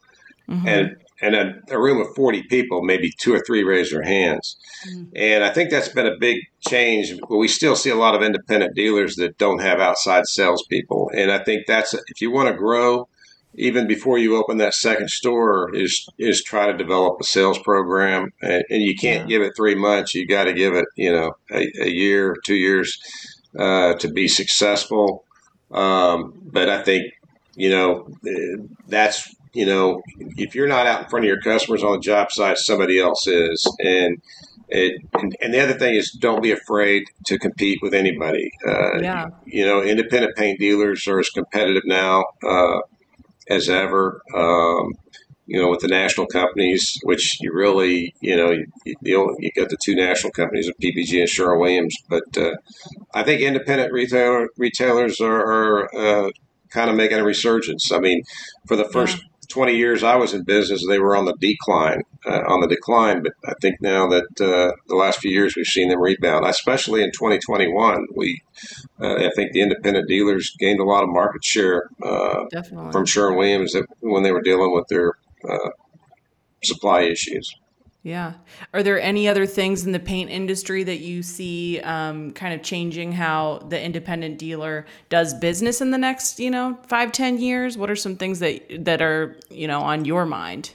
[0.48, 0.68] Mm-hmm.
[0.68, 4.56] And, and a, a, room of 40 people, maybe two or three raised their hands.
[4.88, 5.04] Mm-hmm.
[5.16, 7.12] And I think that's been a big change.
[7.28, 11.10] But we still see a lot of independent dealers that don't have outside salespeople.
[11.14, 13.08] And I think that's, if you want to grow,
[13.54, 18.32] even before you open that second store is is try to develop a sales program
[18.42, 19.38] and, and you can't yeah.
[19.38, 22.54] give it three months you got to give it you know a, a year two
[22.54, 22.98] years
[23.58, 25.24] uh, to be successful
[25.72, 27.12] um, but i think
[27.56, 28.08] you know
[28.86, 30.00] that's you know
[30.36, 33.26] if you're not out in front of your customers on the job site somebody else
[33.26, 34.20] is and
[34.72, 38.52] it, and, and, the other thing is don't be afraid to compete with anybody.
[38.64, 39.26] Uh, yeah.
[39.44, 42.78] You know, independent paint dealers are as competitive now uh,
[43.50, 44.22] as ever.
[44.34, 44.92] Um,
[45.46, 48.66] you know, with the national companies, which you really, you know, you,
[49.02, 52.54] you, you got the two national companies of PPG and Sherwin Williams, but uh,
[53.14, 56.30] I think independent retailer, retailers are, are uh,
[56.68, 57.90] kind of making a resurgence.
[57.90, 58.22] I mean,
[58.68, 59.24] for the first yeah.
[59.50, 63.22] 20 years I was in business, they were on the decline, uh, on the decline.
[63.22, 67.02] But I think now that uh, the last few years we've seen them rebound, especially
[67.02, 68.06] in 2021.
[68.14, 68.40] We,
[69.00, 72.44] uh, I think the independent dealers gained a lot of market share uh,
[72.92, 75.14] from Sherwin Williams when they were dealing with their
[75.48, 75.70] uh,
[76.62, 77.52] supply issues.
[78.02, 78.34] Yeah.
[78.72, 82.62] Are there any other things in the paint industry that you see um, kind of
[82.62, 87.76] changing how the independent dealer does business in the next, you know, five, ten years?
[87.76, 90.72] What are some things that that are, you know, on your mind?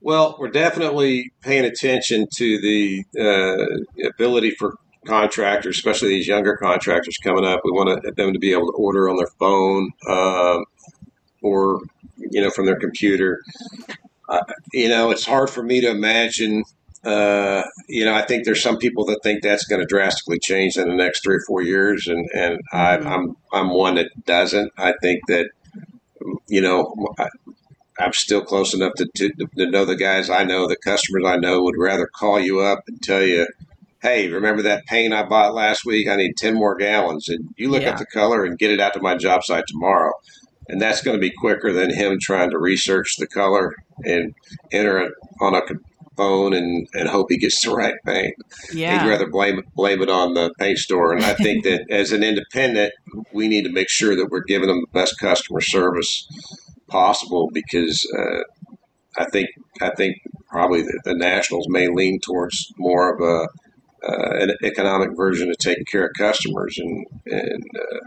[0.00, 4.74] Well, we're definitely paying attention to the uh, ability for
[5.06, 7.60] contractors, especially these younger contractors coming up.
[7.64, 10.64] We want them to be able to order on their phone um,
[11.40, 11.82] or,
[12.18, 13.42] you know, from their computer
[14.28, 16.64] uh, you know, it's hard for me to imagine.
[17.04, 20.76] Uh, you know, I think there's some people that think that's going to drastically change
[20.76, 23.06] in the next three or four years, and and I, mm-hmm.
[23.06, 24.72] I'm I'm one that doesn't.
[24.76, 25.50] I think that
[26.48, 26.94] you know.
[27.18, 27.28] I,
[27.98, 31.36] I'm still close enough to, to, to know the guys I know, the customers I
[31.36, 33.46] know would rather call you up and tell you,
[34.02, 36.08] hey, remember that paint I bought last week?
[36.08, 37.28] I need 10 more gallons.
[37.28, 37.92] And you look Yeah.
[37.92, 40.12] up the color and get it out to my job site tomorrow.
[40.68, 44.34] And that's going to be quicker than him trying to research the color and
[44.72, 45.62] enter it on a
[46.16, 48.34] phone and, and hope he gets the right paint.
[48.72, 49.02] Yeah.
[49.02, 51.12] He'd rather blame blame it on the paint store.
[51.12, 52.92] And I think that as an independent,
[53.32, 56.26] we need to make sure that we're giving them the best customer service
[56.88, 58.42] possible because uh,
[59.18, 59.48] I think
[59.80, 60.16] I think
[60.48, 63.48] probably the, the Nationals may lean towards more of a
[64.06, 68.06] uh, an economic version of taking care of customers, and and uh,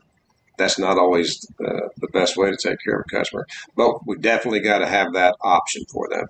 [0.60, 3.48] that's not always uh, the best way to take care of a customer.
[3.76, 6.28] But we definitely got to have that option for them.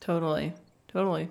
[0.00, 0.52] Totally.
[0.88, 1.28] Totally.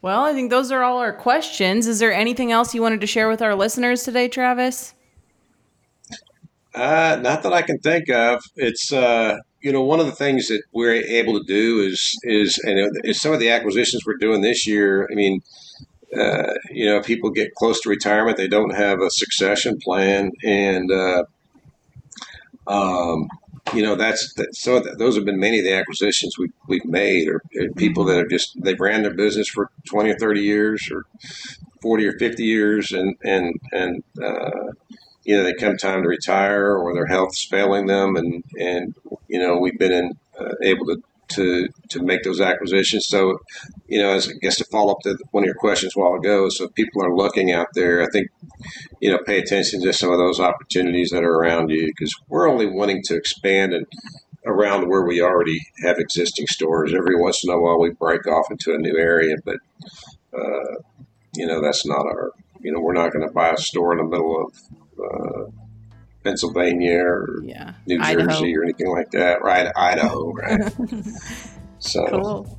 [0.00, 1.86] Well, I think those are all our questions.
[1.86, 4.94] Is there anything else you wanted to share with our listeners today, Travis?
[6.74, 8.42] Uh, not that I can think of.
[8.54, 12.58] It's uh, you know one of the things that we're able to do is is
[12.58, 15.08] and it's some of the acquisitions we're doing this year.
[15.10, 15.40] I mean,
[16.16, 20.90] uh, you know, people get close to retirement, they don't have a succession plan, and
[20.92, 21.24] uh,
[22.66, 23.28] um,
[23.74, 24.54] you know that's that.
[24.54, 28.04] So that, those have been many of the acquisitions we've we've made, or, or people
[28.04, 31.04] that have just they've ran their business for twenty or thirty years, or
[31.82, 34.72] forty or fifty years, and and and uh,
[35.24, 38.94] you know they come time to retire, or their health's failing them, and and
[39.28, 43.06] you know we've been in, uh, able to to to make those acquisitions.
[43.08, 43.38] So,
[43.86, 46.14] you know, as I guess to follow up to one of your questions a while
[46.14, 48.28] ago, so people are looking out there, I think
[49.00, 52.48] you know pay attention to some of those opportunities that are around you because we're
[52.48, 53.86] only wanting to expand and
[54.46, 56.94] around where we already have existing stores.
[56.94, 59.56] Every once in a while, we break off into a new area, but
[60.32, 60.80] uh,
[61.34, 62.30] you know that's not our.
[62.60, 64.52] You know, we're not going to buy a store in the middle of.
[64.98, 65.50] Uh,
[66.26, 67.72] Pennsylvania or Yeah.
[67.86, 68.28] New Idaho.
[68.28, 69.70] Jersey or anything like that, right?
[69.76, 70.72] Idaho, right?
[71.78, 72.58] so, Cool.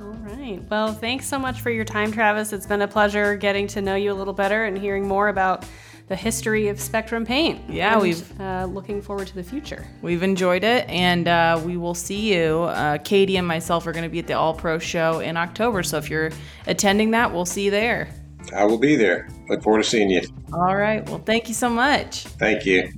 [0.00, 0.60] All right.
[0.70, 2.52] Well, thanks so much for your time, Travis.
[2.52, 5.64] It's been a pleasure getting to know you a little better and hearing more about
[6.08, 7.60] the history of Spectrum Paint.
[7.70, 9.86] Yeah, And, we've- uh, looking forward to the future.
[10.02, 12.62] We've enjoyed it, and uh, we will see you.
[12.62, 15.84] Uh, Katie and myself are going to be at the All Pro show in October,
[15.84, 16.30] so if you're
[16.66, 18.08] attending that, we'll see you there.
[18.54, 19.28] I will be there.
[19.48, 20.22] Look forward to seeing you.
[20.52, 21.08] All right.
[21.08, 22.24] Well, thank you so much.
[22.24, 22.92] Thank you.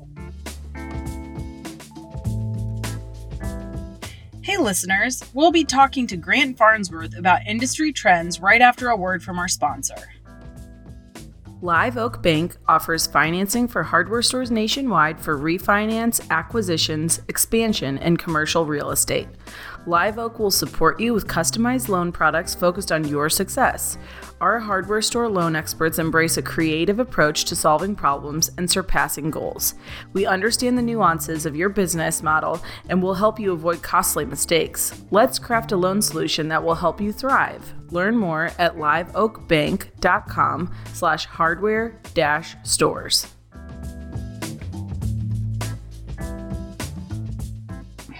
[4.42, 5.22] Hey, listeners.
[5.34, 9.48] We'll be talking to Grant Farnsworth about industry trends right after a word from our
[9.48, 9.94] sponsor.
[11.60, 18.66] Live Oak Bank offers financing for hardware stores nationwide for refinance, acquisitions, expansion, and commercial
[18.66, 19.28] real estate.
[19.86, 23.98] Live Oak will support you with customized loan products focused on your success.
[24.40, 29.74] Our hardware store loan experts embrace a creative approach to solving problems and surpassing goals.
[30.12, 35.02] We understand the nuances of your business model and will help you avoid costly mistakes.
[35.10, 37.74] Let's craft a loan solution that will help you thrive.
[37.90, 43.26] Learn more at liveoakbank.com slash hardware dash stores.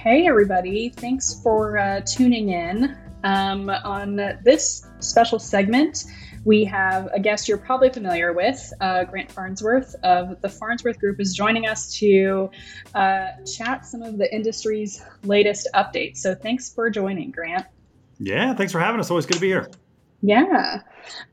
[0.02, 0.88] Hey, everybody.
[0.88, 2.98] Thanks for uh, tuning in.
[3.22, 6.06] Um, on this special segment,
[6.44, 11.20] we have a guest you're probably familiar with, uh, Grant Farnsworth of the Farnsworth Group,
[11.20, 12.50] is joining us to
[12.96, 16.16] uh, chat some of the industry's latest updates.
[16.16, 17.66] So thanks for joining, Grant.
[18.18, 19.08] Yeah, thanks for having us.
[19.08, 19.70] Always good to be here.
[20.22, 20.82] Yeah.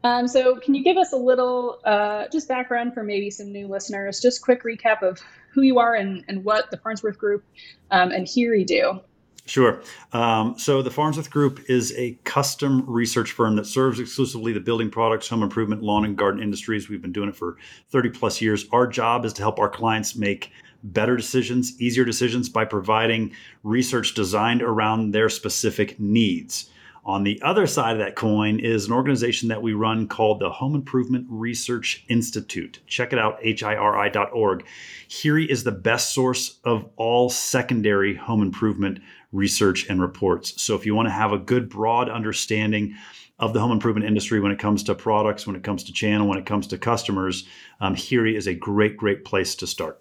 [0.03, 3.67] Um, so, can you give us a little uh, just background for maybe some new
[3.67, 4.19] listeners?
[4.19, 5.19] Just quick recap of
[5.53, 7.43] who you are and, and what the Farnsworth Group
[7.91, 8.99] um, and Here do.
[9.45, 9.81] Sure.
[10.13, 14.91] Um, so the Farnsworth Group is a custom research firm that serves exclusively the building
[14.91, 16.87] products, home improvement, lawn and garden industries.
[16.87, 17.57] We've been doing it for
[17.89, 18.67] 30 plus years.
[18.71, 20.51] Our job is to help our clients make
[20.83, 23.33] better decisions, easier decisions by providing
[23.63, 26.69] research designed around their specific needs.
[27.09, 30.51] On the other side of that coin is an organization that we run called the
[30.51, 32.81] Home Improvement Research Institute.
[32.85, 34.63] Check it out, hiri.org.
[35.07, 38.99] HIRI is the best source of all secondary home improvement
[39.31, 40.61] research and reports.
[40.61, 42.93] So if you want to have a good, broad understanding
[43.39, 46.27] of the home improvement industry when it comes to products, when it comes to channel,
[46.27, 47.47] when it comes to customers,
[47.81, 49.99] um, HIRI is a great, great place to start.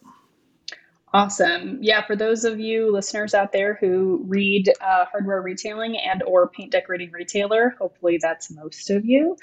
[1.14, 1.78] Awesome.
[1.80, 6.50] Yeah, for those of you listeners out there who read uh, hardware retailing and or
[6.50, 9.34] paint decorating retailer, hopefully that's most of you.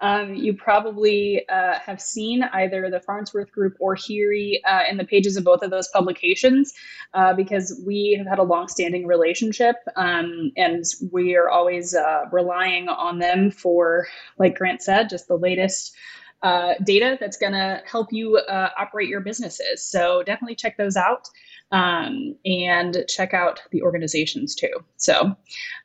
[0.00, 5.04] Um, you probably uh, have seen either the Farnsworth Group or HIRI uh, in the
[5.04, 6.72] pages of both of those publications
[7.14, 12.88] uh, because we have had a long-standing relationship um, and we are always uh, relying
[12.88, 14.08] on them for,
[14.38, 15.94] like Grant said, just the latest
[16.42, 19.84] uh, data that's going to help you uh, operate your businesses.
[19.84, 21.28] So definitely check those out.
[21.72, 24.72] um, and check out the organizations too.
[24.96, 25.34] So,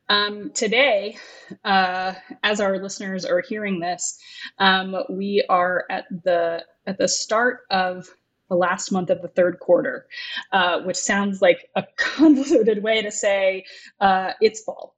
[0.10, 1.18] um, today,
[1.64, 4.20] uh, as our listeners are hearing this,
[4.60, 8.08] um, we are at the at the start of
[8.50, 10.08] the last month of the third quarter,
[10.54, 13.66] uh, which sounds like a convoluted way to say
[14.00, 14.96] uh, it's fall.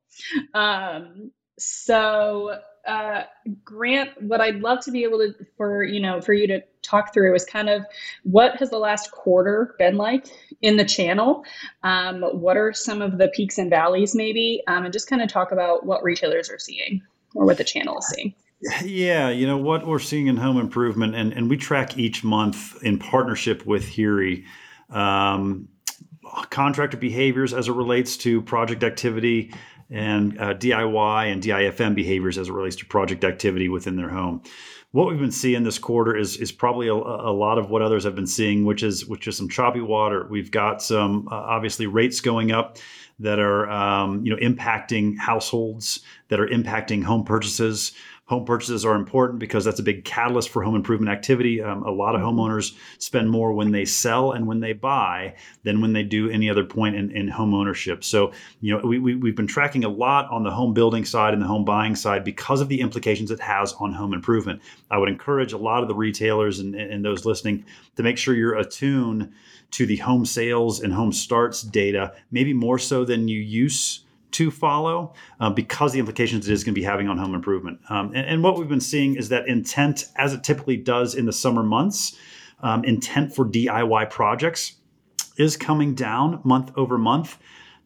[0.53, 3.23] Um, so uh,
[3.63, 7.13] Grant, what I'd love to be able to for you know for you to talk
[7.13, 7.86] through is kind of
[8.23, 10.27] what has the last quarter been like
[10.61, 11.43] in the channel.
[11.84, 15.30] Um, what are some of the peaks and valleys, maybe, um, and just kind of
[15.30, 17.01] talk about what retailers are seeing
[17.36, 18.34] or what the channel is seeing.
[18.84, 22.82] Yeah, you know what we're seeing in home improvement, and, and we track each month
[22.84, 24.43] in partnership with HIRI
[24.89, 25.69] um,
[26.49, 29.53] contractor behaviors as it relates to project activity
[29.90, 34.42] and uh, DIY and DIFM behaviors as it relates to project activity within their home.
[34.92, 38.04] What we've been seeing this quarter is is probably a, a lot of what others
[38.06, 40.26] have been seeing, which is which is some choppy water.
[40.30, 42.78] We've got some uh, obviously rates going up
[43.20, 47.92] that are um, you know impacting households, that are impacting home purchases.
[48.30, 51.63] Home purchases are important because that's a big catalyst for home improvement activity.
[51.63, 55.82] Um, a lot of homeowners spend more when they sell and when they buy than
[55.82, 58.03] when they do any other point in, in home ownership.
[58.03, 61.34] So, you know, we, we, we've been tracking a lot on the home building side
[61.34, 64.61] and the home buying side because of the implications it has on home improvement.
[64.91, 67.65] I would encourage a lot of the retailers and, and those listening
[67.95, 69.34] to make sure you're attuned
[69.71, 74.51] to the home sales and home starts data, maybe more so than you used to
[74.51, 77.80] follow uh, because the implications it is going to be having on home improvement.
[77.89, 81.25] Um, and, and, what we've been seeing is that intent, as it typically does in
[81.25, 82.17] the summer months,
[82.61, 84.75] um, intent for DIY projects
[85.38, 87.38] is coming down month over month.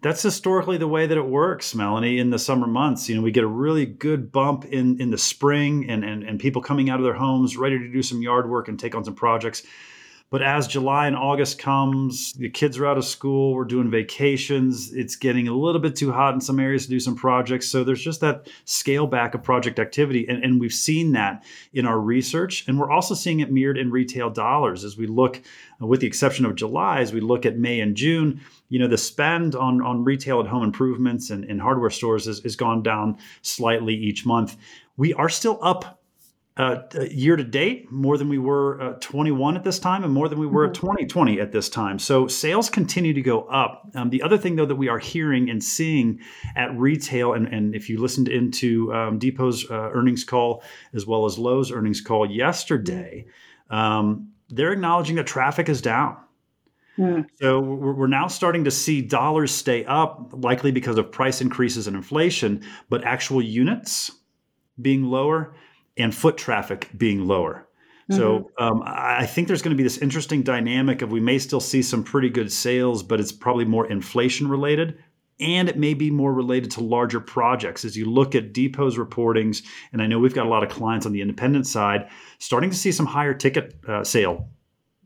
[0.01, 3.07] That's historically the way that it works, Melanie, in the summer months.
[3.07, 6.39] You know, we get a really good bump in, in the spring and, and, and
[6.39, 9.05] people coming out of their homes ready to do some yard work and take on
[9.05, 9.63] some projects.
[10.33, 14.91] But as July and August comes, the kids are out of school, we're doing vacations,
[14.91, 17.69] it's getting a little bit too hot in some areas to do some projects.
[17.69, 20.25] So there's just that scale back of project activity.
[20.27, 22.67] And, and we've seen that in our research.
[22.67, 25.39] And we're also seeing it mirrored in retail dollars as we look,
[25.79, 28.97] with the exception of July, as we look at May and June, you know, the
[28.97, 33.19] spend on, on retail and home improvements and, and hardware stores has, has gone down
[33.43, 34.57] slightly each month.
[34.97, 35.99] We are still up
[36.55, 40.29] uh, year to date more than we were uh, 21 at this time and more
[40.29, 41.41] than we were at 2020 mm-hmm.
[41.41, 41.97] at this time.
[41.97, 43.89] So sales continue to go up.
[43.95, 46.19] Um, the other thing, though, that we are hearing and seeing
[46.55, 51.25] at retail, and, and if you listened into um, Depot's uh, earnings call as well
[51.25, 53.25] as Lowe's earnings call yesterday,
[53.71, 56.17] um, they're acknowledging that traffic is down.
[56.99, 57.25] Mm.
[57.41, 61.95] So we're now starting to see dollars stay up, likely because of price increases and
[61.95, 64.11] inflation, but actual units
[64.79, 65.55] being lower
[65.97, 67.67] and foot traffic being lower.
[68.11, 68.19] Mm-hmm.
[68.19, 71.59] So um, I think there's going to be this interesting dynamic of we may still
[71.59, 74.97] see some pretty good sales, but it's probably more inflation related.
[75.39, 77.83] And it may be more related to larger projects.
[77.83, 81.05] As you look at Depot's reportings, and I know we've got a lot of clients
[81.05, 84.49] on the independent side, starting to see some higher ticket uh, sale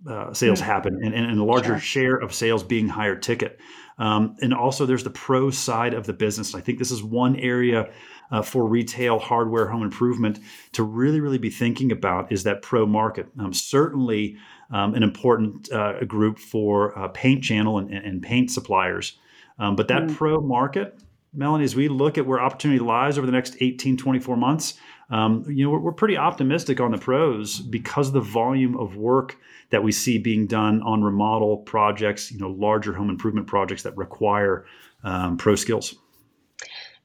[0.08, 0.70] uh, sales mm-hmm.
[0.70, 1.80] happen, and, and, a larger sure.
[1.80, 3.60] share of sales being higher ticket.
[3.98, 6.54] Um, and also, there's the pro side of the business.
[6.54, 7.90] I think this is one area
[8.32, 10.40] uh, for retail hardware home improvement
[10.74, 13.28] to really, really be thinking about is that pro market.
[13.40, 14.38] Um, certainly,
[14.72, 19.18] um, an important uh, group for uh, paint channel and, and, paint suppliers.
[19.60, 20.16] Um, but that mm.
[20.16, 21.00] pro market,
[21.34, 24.74] Melanie, as we look at where opportunity lies over the next 18, 24 months,
[25.10, 28.98] um, you know, we're, we're, pretty optimistic on the pros because of the volume of
[28.98, 29.38] work
[29.70, 33.96] that we see being done on remodel projects, you know, larger home improvement projects that
[33.96, 34.66] require
[35.06, 35.96] um, pro skills.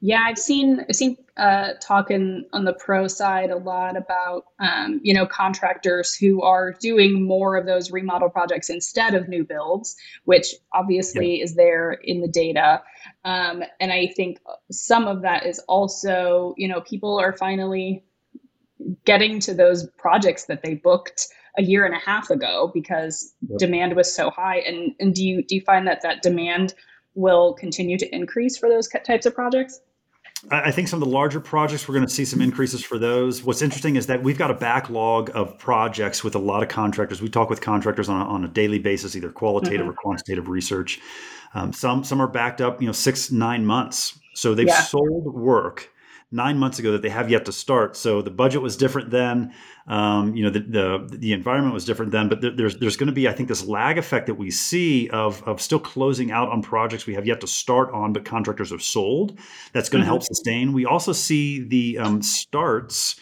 [0.05, 4.99] Yeah, I've seen I've seen uh, talking on the pro side a lot about um,
[5.01, 9.95] you know contractors who are doing more of those remodel projects instead of new builds,
[10.25, 12.83] which obviously is there in the data.
[13.23, 14.39] Um, and I think
[14.69, 18.03] some of that is also you know people are finally
[19.05, 23.57] getting to those projects that they booked a year and a half ago because yep.
[23.57, 24.57] demand was so high.
[24.57, 26.73] And and do you do you find that that demand
[27.15, 29.79] will continue to increase for those types of projects?
[30.51, 33.43] I think some of the larger projects, we're going to see some increases for those.
[33.43, 37.21] What's interesting is that we've got a backlog of projects with a lot of contractors.
[37.21, 39.91] We talk with contractors on a, on a daily basis, either qualitative mm-hmm.
[39.91, 40.99] or quantitative research.
[41.53, 44.19] Um, some some are backed up, you know, six nine months.
[44.33, 44.81] So they've yeah.
[44.81, 45.89] sold work
[46.33, 47.95] nine months ago that they have yet to start.
[47.95, 49.53] So the budget was different then.
[49.87, 52.27] Um, you know, the, the, the environment was different then.
[52.27, 55.43] But there's there's going to be, I think, this lag effect that we see of
[55.43, 58.83] of still closing out on projects we have yet to start on, but contractors have
[58.83, 59.39] sold.
[59.71, 60.11] That's going to mm-hmm.
[60.11, 60.73] help sustain.
[60.73, 63.15] We also see the um, starts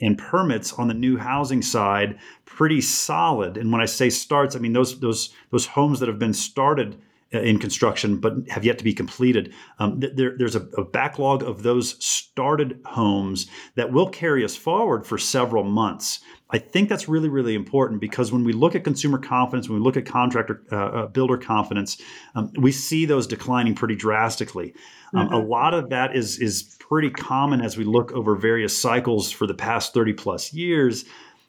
[0.00, 3.56] and permits on the new housing side pretty solid.
[3.56, 7.00] And when I say starts, I mean those those those homes that have been started
[7.30, 9.52] in construction but have yet to be completed.
[9.78, 15.06] Um, there, there's a, a, backlog of those started homes that will carry us forward
[15.06, 16.20] for several months.
[16.50, 19.84] I think that's really, really important because when we look at consumer confidence, when we
[19.84, 22.00] look at contractor, uh, uh builder confidence,
[22.34, 24.74] um, we see those declining pretty drastically.
[25.14, 25.34] Um, mm-hmm.
[25.34, 29.46] A lot of that is is pretty common as we look over various cycles for
[29.46, 31.04] the past 30 plus years.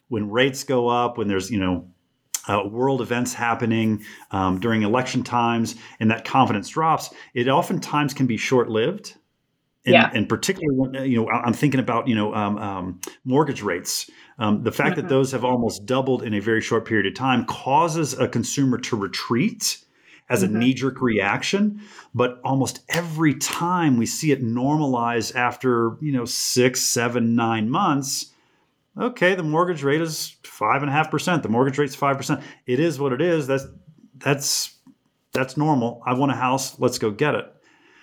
[0.08, 1.88] When rates go up, when there's you know
[2.48, 8.26] uh, world events happening um, during election times and that confidence drops, it oftentimes can
[8.26, 9.14] be short lived.
[9.86, 10.10] And, yeah.
[10.12, 14.10] and particularly when, you know, I'm thinking about, you know, um, um, mortgage rates.
[14.38, 15.02] Um, the fact mm-hmm.
[15.02, 18.76] that those have almost doubled in a very short period of time causes a consumer
[18.78, 19.82] to retreat
[20.28, 20.54] as mm-hmm.
[20.54, 21.80] a knee jerk reaction.
[22.14, 28.34] But almost every time we see it normalize after, you know, six, seven, nine months,
[28.98, 31.42] okay, the mortgage rate is five and a half percent.
[31.42, 32.42] The mortgage rate's five percent.
[32.66, 33.46] It is what it is.
[33.46, 33.66] That's
[34.16, 34.76] that's
[35.32, 36.02] that's normal.
[36.06, 36.78] I want a house.
[36.78, 37.44] Let's go get it.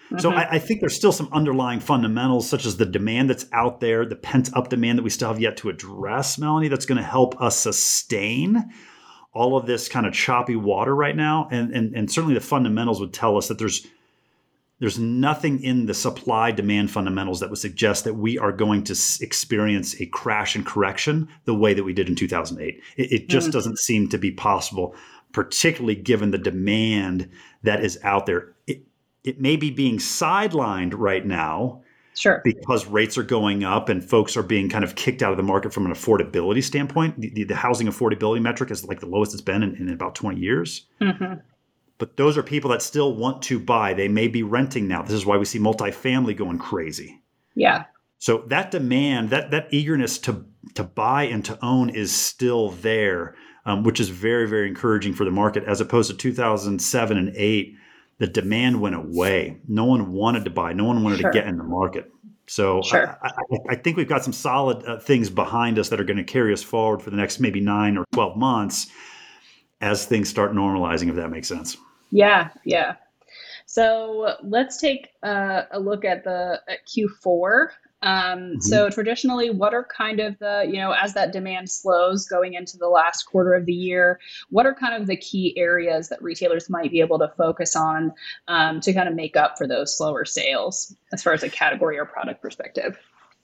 [0.07, 0.19] Mm-hmm.
[0.19, 3.81] So I, I, think there's still some underlying fundamentals, such as the demand that's out
[3.81, 6.97] there, the pent up demand that we still have yet to address, Melanie, that's going
[6.97, 8.71] to help us sustain
[9.33, 11.49] all of this kind of choppy water right now.
[11.51, 13.85] And, and, and certainly the fundamentals would tell us that there's
[14.79, 18.95] there's nothing in the supply demand fundamentals that would suggest that we are going to
[19.21, 22.81] experience a crash and correction the way that we did in 2008.
[22.95, 23.51] It, it just mm-hmm.
[23.51, 24.95] doesn't seem to be possible,
[25.33, 27.29] particularly given the demand
[27.63, 28.55] that is out there.
[28.67, 28.83] It,
[29.23, 31.81] it may be being sidelined right now.
[32.15, 32.41] Sure.
[32.43, 35.43] Because rates are going up and folks are being kind of kicked out of the
[35.43, 37.21] market from an affordability standpoint.
[37.21, 40.15] The, the, the housing affordability metric is like the lowest it's been in, in about
[40.15, 40.87] 20 years.
[40.99, 41.35] Mm-hmm
[41.97, 43.93] but those are people that still want to buy.
[43.93, 45.01] They may be renting now.
[45.01, 47.21] This is why we see multifamily going crazy.
[47.55, 47.85] Yeah.
[48.19, 50.45] So that demand, that that eagerness to
[50.75, 53.35] to buy and to own is still there,
[53.65, 55.63] um, which is very very encouraging for the market.
[55.65, 57.75] As opposed to 2007 and eight,
[58.19, 59.59] the demand went away.
[59.67, 60.73] No one wanted to buy.
[60.73, 61.31] No one wanted sure.
[61.31, 62.11] to get in the market.
[62.47, 63.19] So sure.
[63.21, 66.17] I, I, I, think we've got some solid uh, things behind us that are going
[66.17, 68.87] to carry us forward for the next maybe nine or 12 months
[69.81, 71.77] as things start normalizing, if that makes sense.
[72.11, 72.95] Yeah, yeah.
[73.65, 77.69] So let's take uh, a look at the at Q4.
[78.03, 78.59] Um, mm-hmm.
[78.59, 82.77] So traditionally, what are kind of the you know as that demand slows going into
[82.77, 86.69] the last quarter of the year, what are kind of the key areas that retailers
[86.69, 88.13] might be able to focus on
[88.47, 91.97] um, to kind of make up for those slower sales as far as a category
[91.97, 92.97] or product perspective?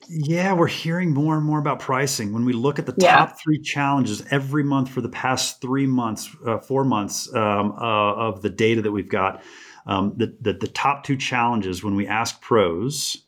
[0.08, 2.32] Yeah, we're hearing more and more about pricing.
[2.32, 3.16] When we look at the yeah.
[3.16, 8.14] top three challenges every month for the past three months, uh, four months um, uh,
[8.14, 9.42] of the data that we've got,
[9.86, 13.24] um, the, the, the top two challenges when we ask pros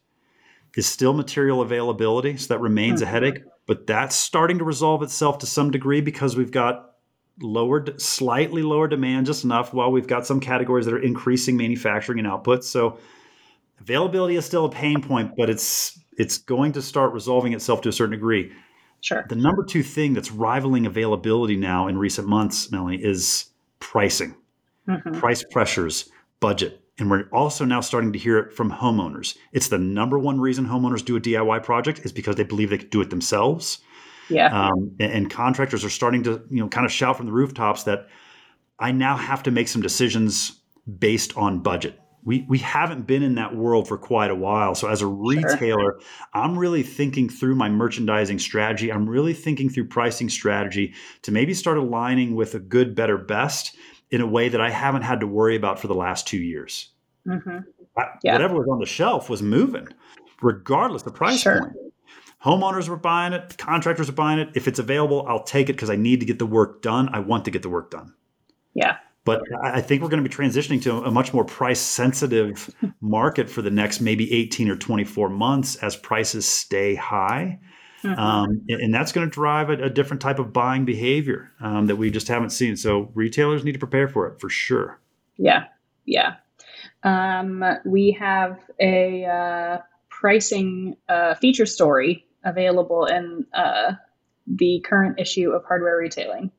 [0.76, 2.36] is still material availability.
[2.36, 3.08] So that remains mm-hmm.
[3.08, 6.92] a headache, but that's starting to resolve itself to some degree because we've got
[7.40, 12.18] lowered, slightly lower demand just enough while we've got some categories that are increasing manufacturing
[12.18, 12.64] and output.
[12.64, 12.98] So
[13.80, 17.88] availability is still a pain point, but it's it's going to start resolving itself to
[17.88, 18.52] a certain degree.
[19.00, 19.24] Sure.
[19.28, 23.46] The number two thing that's rivaling availability now in recent months, Melanie, is
[23.78, 24.34] pricing,
[24.88, 25.12] mm-hmm.
[25.12, 26.10] price pressures,
[26.40, 26.80] budget.
[26.98, 29.36] And we're also now starting to hear it from homeowners.
[29.52, 32.78] It's the number one reason homeowners do a DIY project is because they believe they
[32.78, 33.78] can do it themselves.
[34.30, 34.46] Yeah.
[34.46, 37.84] Um, and, and contractors are starting to, you know, kind of shout from the rooftops
[37.84, 38.08] that
[38.78, 40.60] I now have to make some decisions
[40.98, 44.74] based on budget we we haven't been in that world for quite a while.
[44.74, 46.00] So as a retailer, sure.
[46.34, 48.92] I'm really thinking through my merchandising strategy.
[48.92, 53.76] I'm really thinking through pricing strategy to maybe start aligning with a good, better, best
[54.10, 56.90] in a way that I haven't had to worry about for the last two years.
[57.26, 57.58] Mm-hmm.
[58.22, 58.32] Yeah.
[58.32, 59.88] Whatever was on the shelf was moving,
[60.42, 61.60] regardless the price sure.
[61.60, 61.72] point.
[62.44, 64.50] Homeowners were buying it, contractors are buying it.
[64.54, 67.08] If it's available, I'll take it because I need to get the work done.
[67.12, 68.14] I want to get the work done.
[68.74, 68.98] Yeah.
[69.26, 73.50] But I think we're going to be transitioning to a much more price sensitive market
[73.50, 77.58] for the next maybe 18 or 24 months as prices stay high.
[78.04, 78.20] Mm-hmm.
[78.20, 81.96] Um, and that's going to drive a, a, different type of buying behavior um, that
[81.96, 82.76] we just haven't seen.
[82.76, 85.00] So retailers need to prepare for it for sure.
[85.38, 85.64] Yeah.
[86.04, 86.36] Yeah.
[87.02, 93.94] Um, we have a uh, pricing uh, feature story available in uh,
[94.46, 96.52] the current issue of hardware retailing.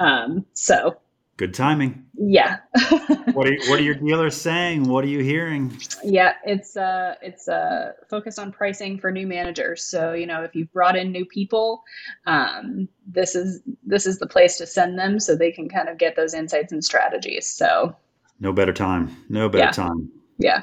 [0.00, 0.98] Um, so
[1.36, 2.06] Good timing.
[2.16, 2.58] Yeah.
[3.32, 4.84] what are what are your dealers saying?
[4.84, 5.76] What are you hearing?
[6.04, 9.82] Yeah, it's uh it's uh focused on pricing for new managers.
[9.82, 11.82] So, you know, if you've brought in new people,
[12.26, 15.98] um, this is this is the place to send them so they can kind of
[15.98, 17.48] get those insights and strategies.
[17.48, 17.96] So
[18.38, 19.16] no better time.
[19.28, 19.70] No better yeah.
[19.72, 20.12] time.
[20.38, 20.62] Yeah.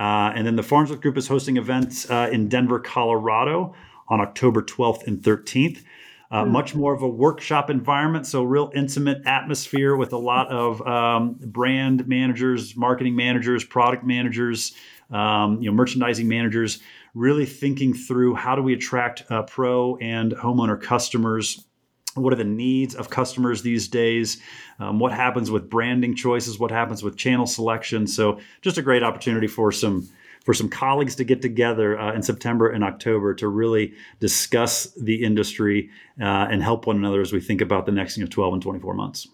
[0.00, 3.74] Uh, and then the Farnsworth Group is hosting events uh, in Denver, Colorado
[4.08, 5.84] on October 12th and 13th.
[6.30, 10.48] Uh, mm Much more of a workshop environment, so real intimate atmosphere with a lot
[10.48, 14.72] of um, brand managers, marketing managers, product managers,
[15.10, 16.78] um, you know, merchandising managers,
[17.14, 21.66] really thinking through how do we attract uh, pro and homeowner customers
[22.14, 24.40] what are the needs of customers these days?
[24.78, 26.58] Um, what happens with branding choices?
[26.58, 28.06] What happens with channel selection?
[28.06, 30.08] So just a great opportunity for some
[30.44, 35.22] for some colleagues to get together uh, in september and october to really discuss the
[35.22, 38.54] industry uh, and help one another as we think about the next you know, 12
[38.54, 39.28] and 24 months.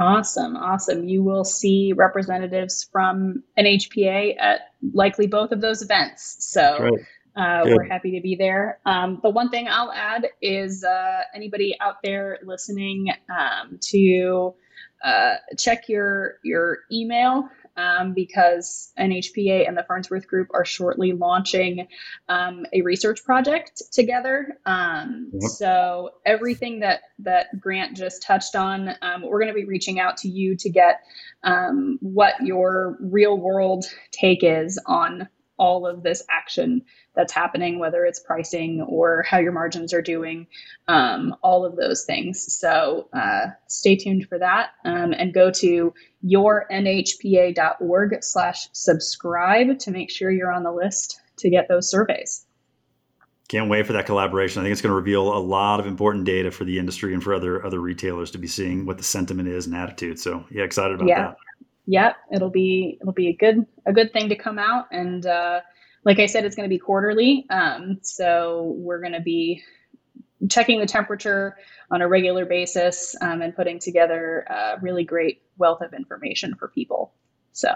[0.00, 1.08] Awesome, awesome.
[1.08, 4.60] You will see representatives from NHPA at
[4.92, 6.36] likely both of those events.
[6.38, 6.96] So
[7.38, 8.80] uh, we're happy to be there.
[8.84, 14.54] Um, the one thing I'll add is uh, anybody out there listening um, to
[15.04, 21.86] uh, check your your email um, because NHPA and the Farnsworth Group are shortly launching
[22.28, 24.58] um, a research project together.
[24.66, 25.48] Um, yep.
[25.50, 30.16] So everything that that Grant just touched on, um, we're going to be reaching out
[30.18, 31.02] to you to get
[32.00, 35.28] what your real world take is on
[35.58, 36.82] all of this action
[37.14, 40.46] that's happening, whether it's pricing or how your margins are doing,
[40.86, 42.54] um, all of those things.
[42.54, 45.92] So uh, stay tuned for that um, and go to
[46.24, 52.44] yournhpa.org slash subscribe to make sure you're on the list to get those surveys.
[53.48, 54.60] Can't wait for that collaboration.
[54.60, 57.22] I think it's going to reveal a lot of important data for the industry and
[57.22, 60.20] for other other retailers to be seeing what the sentiment is and attitude.
[60.20, 61.22] So yeah, excited about yeah.
[61.28, 61.36] that.
[61.90, 65.60] Yeah, it'll be it'll be a good a good thing to come out and uh,
[66.04, 67.46] like I said, it's going to be quarterly.
[67.50, 69.62] Um, so we're going to be
[70.48, 71.56] checking the temperature
[71.90, 76.68] on a regular basis um, and putting together a really great wealth of information for
[76.68, 77.14] people.
[77.52, 77.74] So,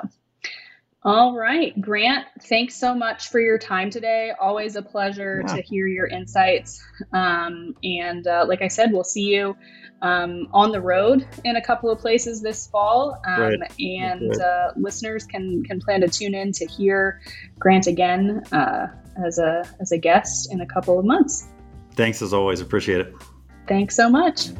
[1.05, 4.33] all right, Grant, thanks so much for your time today.
[4.41, 5.57] Always a pleasure yeah.
[5.57, 6.81] to hear your insights.
[7.13, 9.57] Um, and uh, like I said, we'll see you
[10.03, 13.21] um, on the road in a couple of places this fall.
[13.27, 13.57] Um.
[13.81, 17.21] And uh, listeners can can plan to tune in to hear
[17.59, 18.87] Grant again uh,
[19.25, 21.49] as a as a guest in a couple of months.
[21.95, 22.61] Thanks as always.
[22.61, 23.15] Appreciate it.
[23.67, 24.51] Thanks so much.